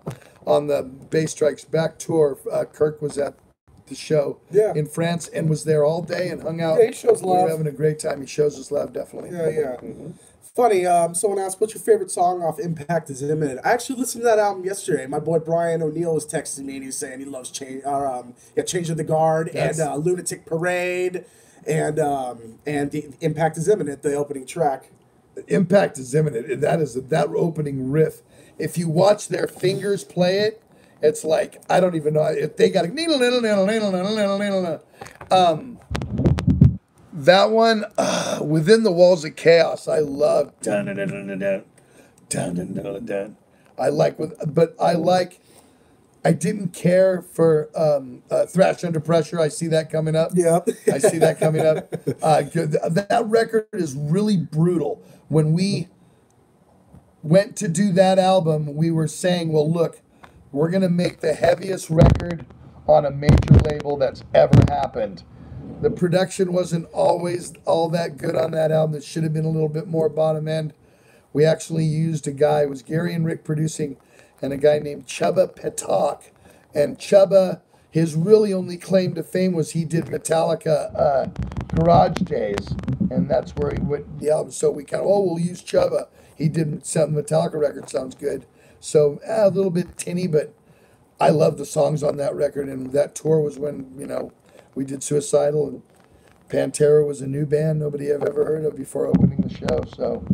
[0.47, 2.38] on the Bay Strikes Back tour.
[2.51, 3.36] Uh, Kirk was at
[3.88, 4.74] the show Yeah.
[4.76, 6.80] in France and was there all day and hung out.
[6.80, 8.22] Yeah, he shows We were having a great time.
[8.22, 9.32] He shows us love, definitely.
[9.32, 9.78] Yeah, yeah.
[10.56, 13.60] Funny, um, someone asked, what's your favorite song off Impact is Imminent?
[13.64, 15.06] I actually listened to that album yesterday.
[15.06, 18.08] My boy Brian O'Neill was texting me and he was saying he loves Change, or,
[18.08, 19.80] um, yeah, Change of the Guard Yes.
[19.80, 21.24] and uh, Lunatic Parade
[21.68, 24.89] and um, and the Impact is Imminent, the opening track.
[25.47, 26.50] Impact is imminent.
[26.52, 28.22] and That is that opening riff.
[28.58, 30.62] If you watch their fingers play it,
[31.02, 34.38] it's like I don't even know if they got a needle, needle, needle, needle, needle,
[34.39, 34.84] needle, needle.
[35.32, 35.80] Um,
[37.20, 40.53] that one, uh, Within the Walls of Chaos, I love.
[40.61, 41.63] Dun, dun, dun, dun, dun,
[42.30, 43.38] dun, dun, dun,
[43.78, 45.41] I like with, but I like.
[46.24, 49.38] I didn't care for um, uh, Thrash Under Pressure.
[49.38, 50.32] I see that coming up.
[50.34, 50.59] Yeah,
[50.91, 51.93] I see that coming up.
[52.22, 55.01] Uh, that record is really brutal.
[55.28, 55.88] When we
[57.22, 60.01] went to do that album, we were saying, "Well, look,
[60.53, 62.45] we're gonna make the heaviest record
[62.88, 65.24] on a major label that's ever happened."
[65.82, 68.97] The production wasn't always all that good on that album.
[68.97, 70.74] It should have been a little bit more bottom end.
[71.32, 73.97] We actually used a guy, it was Gary and Rick producing,
[74.41, 76.32] and a guy named Csaba Petocz.
[76.74, 81.28] And Csaba, his really only claim to fame was he did Metallica uh,
[81.76, 82.67] Garage Days,
[83.09, 84.51] and that's where he went the album.
[84.51, 86.07] So we kind of, oh, we'll use Csaba.
[86.36, 88.45] He did some Metallica record, sounds good.
[88.80, 90.53] So a little bit tinny, but
[91.20, 92.70] I love the songs on that record.
[92.70, 94.32] And that tour was when, you know,
[94.76, 95.82] we did Suicidal and
[96.49, 99.84] Pantera was a new band nobody I've ever heard of before opening the show.
[99.95, 100.26] So,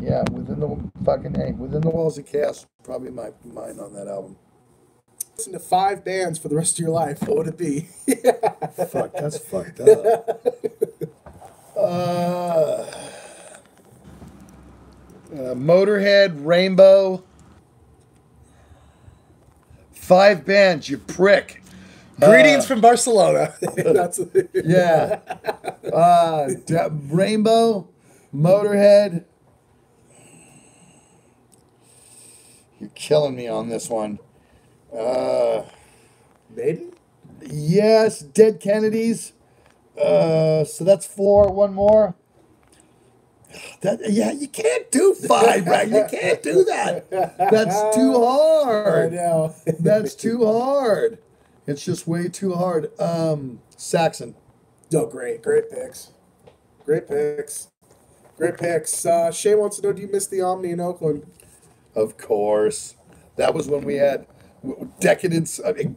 [0.00, 4.08] yeah, within the fucking hey, within the walls of chaos, probably my mine on that
[4.08, 4.36] album.
[5.36, 7.22] Listen to five bands for the rest of your life.
[7.22, 7.80] What would it be?
[8.90, 10.46] Fuck, that's fucked up.
[11.76, 12.86] Uh,
[15.30, 17.22] uh, Motorhead, Rainbow,
[19.92, 20.88] five bands.
[20.88, 21.62] You prick.
[22.20, 23.54] Greetings from Barcelona.
[24.54, 25.20] Yeah.
[25.92, 26.48] Uh,
[27.08, 27.88] Rainbow,
[28.34, 29.24] Motorhead.
[32.80, 34.18] You're killing me on this one.
[34.96, 35.62] Uh,
[36.54, 36.92] Maiden?
[37.42, 39.32] yes, Dead Kennedys.
[40.00, 41.50] Uh, so that's four.
[41.52, 42.14] One more.
[43.80, 45.88] That yeah, you can't do five, right?
[45.88, 47.08] You can't do that.
[47.10, 49.12] That's too I hard.
[49.12, 49.54] know.
[49.80, 51.18] That's too hard.
[51.66, 52.90] It's just way too hard.
[53.00, 54.36] Um, Saxon.
[54.94, 55.42] Oh, great.
[55.42, 56.12] Great picks.
[56.84, 57.68] Great picks.
[58.36, 59.04] Great picks.
[59.04, 61.26] Uh, Shay wants to know, do you miss the Omni in Oakland?
[61.94, 62.94] Of course.
[63.36, 64.26] That was when we had
[65.00, 65.60] decadence.
[65.64, 65.96] I mean,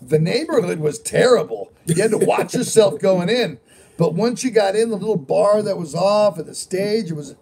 [0.00, 1.72] the neighborhood was terrible.
[1.86, 3.58] You had to watch yourself going in.
[3.96, 7.14] But once you got in, the little bar that was off and the stage, it
[7.14, 7.36] was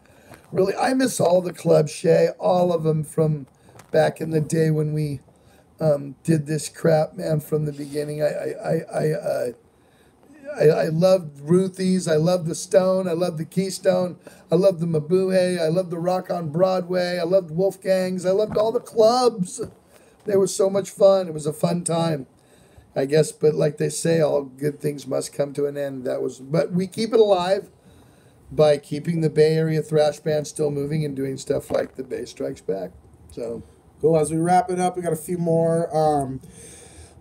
[0.51, 0.75] really.
[0.75, 3.47] I miss all the clubs, Shay, all of them from
[3.91, 5.21] back in the day when we
[5.83, 8.23] um, did this crap, man, from the beginning.
[8.23, 9.53] I, I, I, I, uh,
[10.57, 12.07] I, I loved Ruthie's.
[12.07, 13.09] I loved the Stone.
[13.09, 14.17] I loved the Keystone.
[14.51, 15.61] I loved the Mabuhay.
[15.61, 17.19] I loved the Rock on Broadway.
[17.19, 18.25] I loved Wolfgang's.
[18.25, 19.61] I loved all the clubs.
[20.25, 21.27] They were so much fun.
[21.27, 22.27] It was a fun time.
[22.95, 26.05] I guess, but like they say, all good things must come to an end.
[26.05, 27.71] That was, but we keep it alive
[28.53, 32.27] by keeping the Bay Area thrash band still moving and doing stuff like the Bay
[32.27, 32.91] Strikes Back.
[33.31, 33.63] So
[34.03, 34.19] Cool.
[34.19, 35.97] As we wrap it up, we got a few more.
[35.97, 36.43] Um,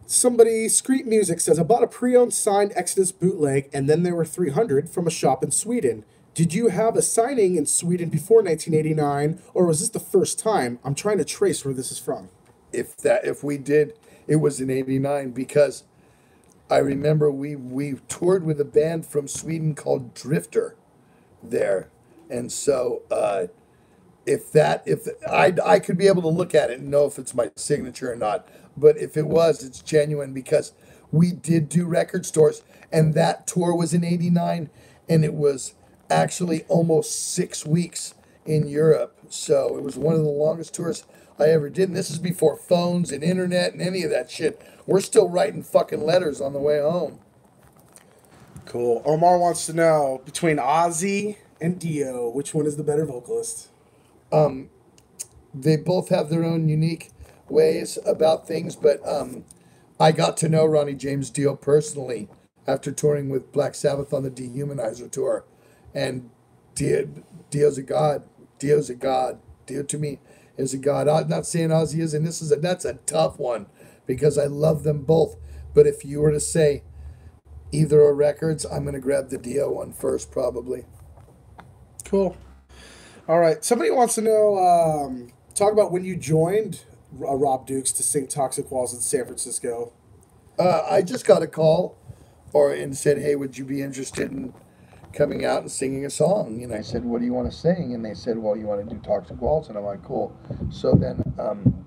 [0.08, 4.16] somebody, Screet Music says, I bought a pre owned signed Exodus bootleg, and then there
[4.16, 6.06] were 300 from a shop in Sweden.
[6.36, 10.80] Did you have a signing in Sweden before 1989, or was this the first time?
[10.86, 12.30] I'm trying to trace where this is from.
[12.74, 13.94] if that if we did
[14.28, 15.84] it was in 89 because
[16.70, 20.76] i remember we we toured with a band from sweden called drifter
[21.44, 21.90] there
[22.30, 23.48] and so uh
[24.26, 27.18] if that if i i could be able to look at it and know if
[27.18, 28.48] it's my signature or not
[28.78, 30.74] but if it was it's genuine because
[31.12, 34.70] we did do record stores and that tour was in 89
[35.10, 35.74] and it was
[36.10, 38.14] actually almost six weeks
[38.46, 39.18] in Europe.
[39.30, 41.06] So it was one of the longest tours
[41.40, 41.90] I ever did.
[41.90, 44.62] And this is before phones and internet and any of that shit.
[44.86, 47.20] We're still writing fucking letters on the way home.
[48.66, 49.02] Cool.
[49.06, 53.70] Omar wants to know between Ozzy and Dio, which one is the better vocalist?
[55.54, 57.12] They both have their own unique
[57.50, 59.46] ways about things, but um,
[60.00, 62.30] I got to know Ronnie James Dio personally
[62.68, 65.46] after touring with Black Sabbath on the Dehumanizer tour.
[65.94, 66.30] And
[66.76, 67.10] Dio,
[67.50, 68.24] Dio's a god.
[68.60, 69.40] Dio's a god.
[69.66, 70.20] Dio to me
[70.58, 71.08] is a god.
[71.08, 73.68] I'm not saying Ozzy is, and this is a that's a tough one
[74.06, 75.36] because I love them both.
[75.74, 76.84] But if you were to say
[77.72, 80.86] either are records, I'm gonna grab the Dio one first, probably.
[82.06, 82.38] Cool.
[83.28, 83.64] All right.
[83.64, 84.58] Somebody wants to know.
[84.58, 86.84] Um, talk about when you joined
[87.22, 89.94] uh, Rob Dukes to sing "Toxic Waltz" in San Francisco.
[90.58, 91.98] Uh, I just got a call,
[92.52, 94.54] or and said, "Hey, would you be interested in
[95.14, 97.94] coming out and singing a song?" And I said, "What do you want to sing?"
[97.94, 100.36] And they said, "Well, you want to do Toxic Waltz," and I'm like, "Cool."
[100.72, 101.86] So then, um,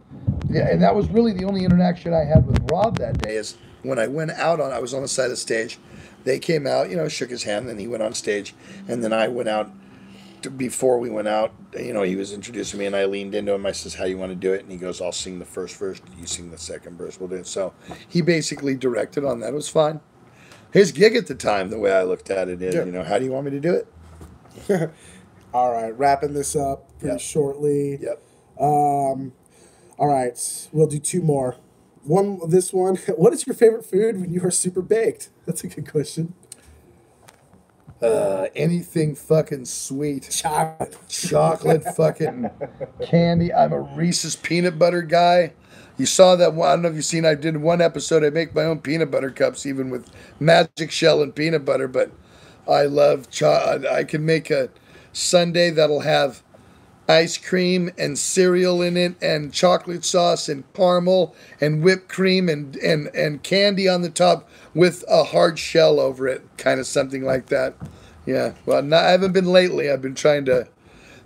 [0.49, 3.35] yeah, and that was really the only interaction I had with Rob that day.
[3.35, 5.81] Is when I went out on, I was on the side of the stage.
[6.23, 8.55] They came out, you know, shook his hand, and he went on stage,
[8.87, 9.71] and then I went out
[10.49, 13.67] before we went out, you know, he was introducing me, and I leaned into him.
[13.67, 15.77] I says, "How you want to do it?" And he goes, "I'll sing the first
[15.77, 16.01] verse.
[16.19, 17.19] You sing the second verse.
[17.21, 17.73] We'll do it." So
[18.09, 19.49] he basically directed on that.
[19.49, 20.01] It was fine.
[20.73, 22.85] His gig at the time, the way I looked at it, is, Yeah.
[22.85, 23.75] you know, how do you want me to do
[24.69, 24.91] it?
[25.55, 27.21] All right, wrapping this up pretty Yep.
[27.21, 27.99] shortly.
[28.03, 28.23] Yep.
[28.59, 29.33] Um,
[29.99, 31.57] all right, we'll do two more.
[32.03, 32.97] One, this one.
[33.17, 35.31] What is your favorite food when you are super baked?
[35.47, 36.35] That's a good question.
[38.03, 40.29] Uh, anything fucking sweet.
[40.31, 40.97] Chocolate.
[41.09, 42.51] chocolate fucking
[43.07, 43.53] candy.
[43.53, 45.53] I'm a Reese's peanut butter guy.
[45.97, 46.69] You saw that one.
[46.69, 47.25] I don't know if you've seen.
[47.25, 48.25] I did one episode.
[48.25, 51.89] I make my own peanut butter cups, even with magic shell and peanut butter.
[51.89, 52.11] But
[52.69, 53.31] I love.
[53.31, 54.71] Cho- I can make a
[55.13, 56.43] Sunday that'll have
[57.09, 62.77] ice cream and cereal in it, and chocolate sauce and caramel and whipped cream and
[62.77, 67.25] and and candy on the top with a hard shell over it, kind of something
[67.25, 67.75] like that.
[68.27, 68.55] Yeah.
[68.65, 69.91] Well, not, I haven't been lately.
[69.91, 70.69] I've been trying to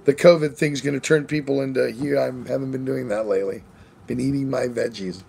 [0.04, 2.18] the COVID thing's going to turn people into here.
[2.18, 3.62] I haven't been doing that lately.
[4.06, 5.22] Been eating my veggies.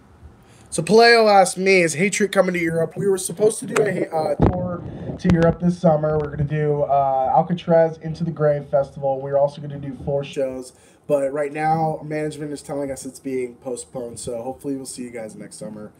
[0.71, 4.07] So Paleo asked me, "Is Hatriot coming to Europe?" We were supposed to do a
[4.15, 4.83] uh, tour
[5.17, 6.19] to Europe this summer.
[6.19, 9.19] We're going to do uh, Alcatraz Into the Grave Festival.
[9.19, 10.73] We're also going to do four shows,
[11.07, 14.19] but right now management is telling us it's being postponed.
[14.19, 15.91] So hopefully we'll see you guys next summer.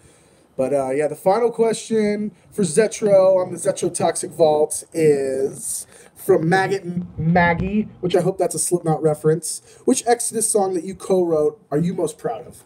[0.55, 6.47] But uh, yeah, the final question for Zetro on the Zetro Toxic Vault is from
[6.47, 9.63] Maggot Maggie, which I hope that's a Slipknot reference.
[9.85, 12.63] Which Exodus song that you co-wrote are you most proud of?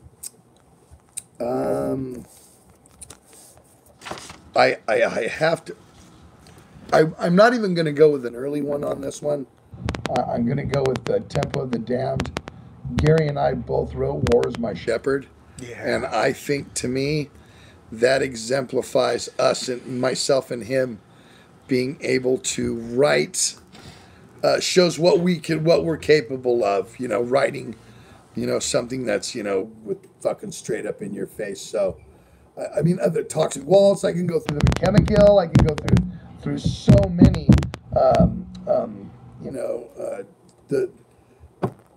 [1.39, 2.25] Um,
[4.55, 5.75] I, I I have to.
[6.91, 9.47] I I'm not even going to go with an early one on this one.
[10.17, 12.31] I, I'm going to go with the Tempo of the Damned.
[12.97, 15.27] Gary and I both wrote "War is My Shepherd,"
[15.77, 17.29] and I think to me
[17.91, 20.99] that exemplifies us and myself and him
[21.67, 23.55] being able to write.
[24.43, 26.99] Uh, shows what we can, what we're capable of.
[26.99, 27.75] You know, writing
[28.35, 31.61] you know, something that's, you know, with fucking straight up in your face.
[31.61, 31.97] So,
[32.57, 35.75] I, I mean, other toxic waltz, I can go through the chemical, I can go
[35.75, 36.11] through
[36.43, 37.47] through so many,
[37.95, 39.09] um, um,
[39.41, 40.23] you know, uh,
[40.67, 40.91] the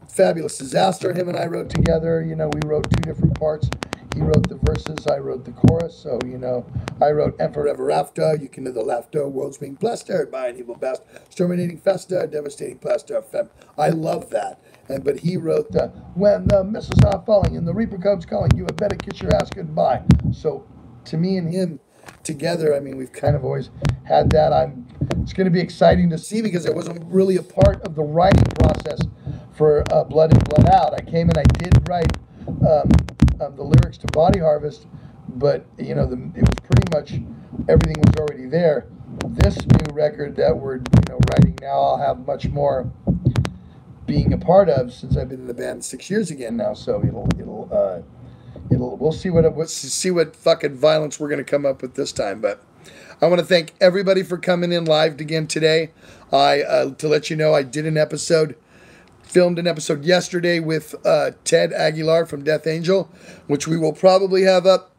[0.09, 2.23] fabulous disaster him and I wrote together.
[2.23, 3.69] You know, we wrote two different parts.
[4.15, 5.95] He wrote the verses, I wrote the chorus.
[5.95, 6.65] So, you know,
[7.03, 10.59] I wrote And Forever After, You Can Do the Laughter, World's Being Blessed by an
[10.59, 11.03] Evil Best,
[11.35, 13.51] Terminating Festa, Devastating Plaster, Fem.
[13.77, 14.59] I love that.
[14.89, 18.51] And But he wrote the When the Missiles Are Falling and the Reaper Comes Calling,
[18.57, 20.03] You Had Better Kiss Your Ass Goodbye.
[20.33, 20.67] So,
[21.07, 21.81] to me and him
[22.23, 23.71] together, I mean, we've kind of always
[24.05, 24.53] had that.
[24.53, 24.87] I'm.
[25.23, 28.03] It's going to be exciting to see because it wasn't really a part of the
[28.03, 29.01] writing process
[29.53, 30.95] for uh, Blood and Blood Out.
[30.95, 32.17] I came and I did write
[32.47, 32.91] um,
[33.41, 34.87] um, the lyrics to Body Harvest,
[35.29, 37.21] but you know, the, it was pretty much
[37.69, 38.87] everything was already there.
[39.29, 42.91] This new record that we're you know writing now, I'll have much more
[44.07, 46.75] being a part of since I've been in the band six years again now.
[46.75, 48.03] So it'll it'll uh,
[48.71, 52.13] it'll we'll see what what see what fucking violence we're gonna come up with this
[52.13, 52.41] time.
[52.41, 52.63] But
[53.21, 55.91] I want to thank everybody for coming in live again today.
[56.33, 58.57] I uh, to let you know I did an episode
[59.27, 63.11] filmed an episode yesterday with uh, Ted Aguilar from Death Angel,
[63.49, 64.93] which we will probably have up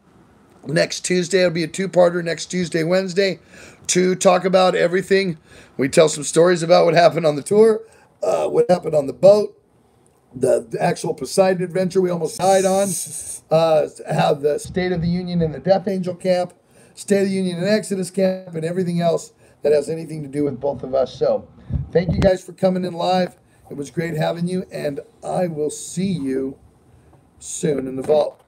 [0.66, 1.40] next Tuesday.
[1.40, 3.40] It'll be a two-parter next Tuesday, Wednesday,
[3.88, 5.38] to talk about everything.
[5.76, 7.80] We tell some stories about what happened on the tour,
[8.22, 9.54] uh, what happened on the boat,
[10.34, 12.88] the, the actual Poseidon adventure we almost died on,
[13.50, 16.52] uh, have the State of the Union and the Death Angel camp,
[16.94, 20.44] State of the Union and Exodus camp, and everything else that has anything to do
[20.44, 21.14] with both of us.
[21.14, 21.48] So,
[21.92, 23.36] thank you guys for coming in live.
[23.70, 26.58] It was great having you, and I will see you
[27.38, 28.42] soon in the vault.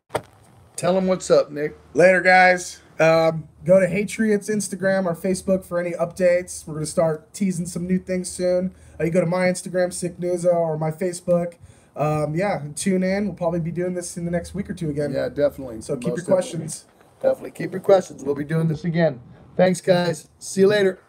[0.77, 1.77] Tell them what's up, Nick.
[1.95, 2.81] Later, guys.
[3.01, 6.67] Um, go to Hatriots Instagram or Facebook for any updates.
[6.67, 8.75] We're going to start teasing some new things soon.
[9.01, 11.55] Uh, you go to my Instagram, Sick Newsa, or my Facebook.
[11.97, 13.25] Um, yeah, tune in.
[13.25, 15.13] We'll probably be doing this in the next week or two again.
[15.13, 15.81] Yeah, definitely.
[15.81, 16.35] So keep Most your definitely.
[16.35, 16.85] questions.
[17.23, 18.23] Definitely keep your questions.
[18.23, 19.21] We'll be doing this again.
[19.57, 20.29] Thanks, guys.
[20.39, 21.01] See you later.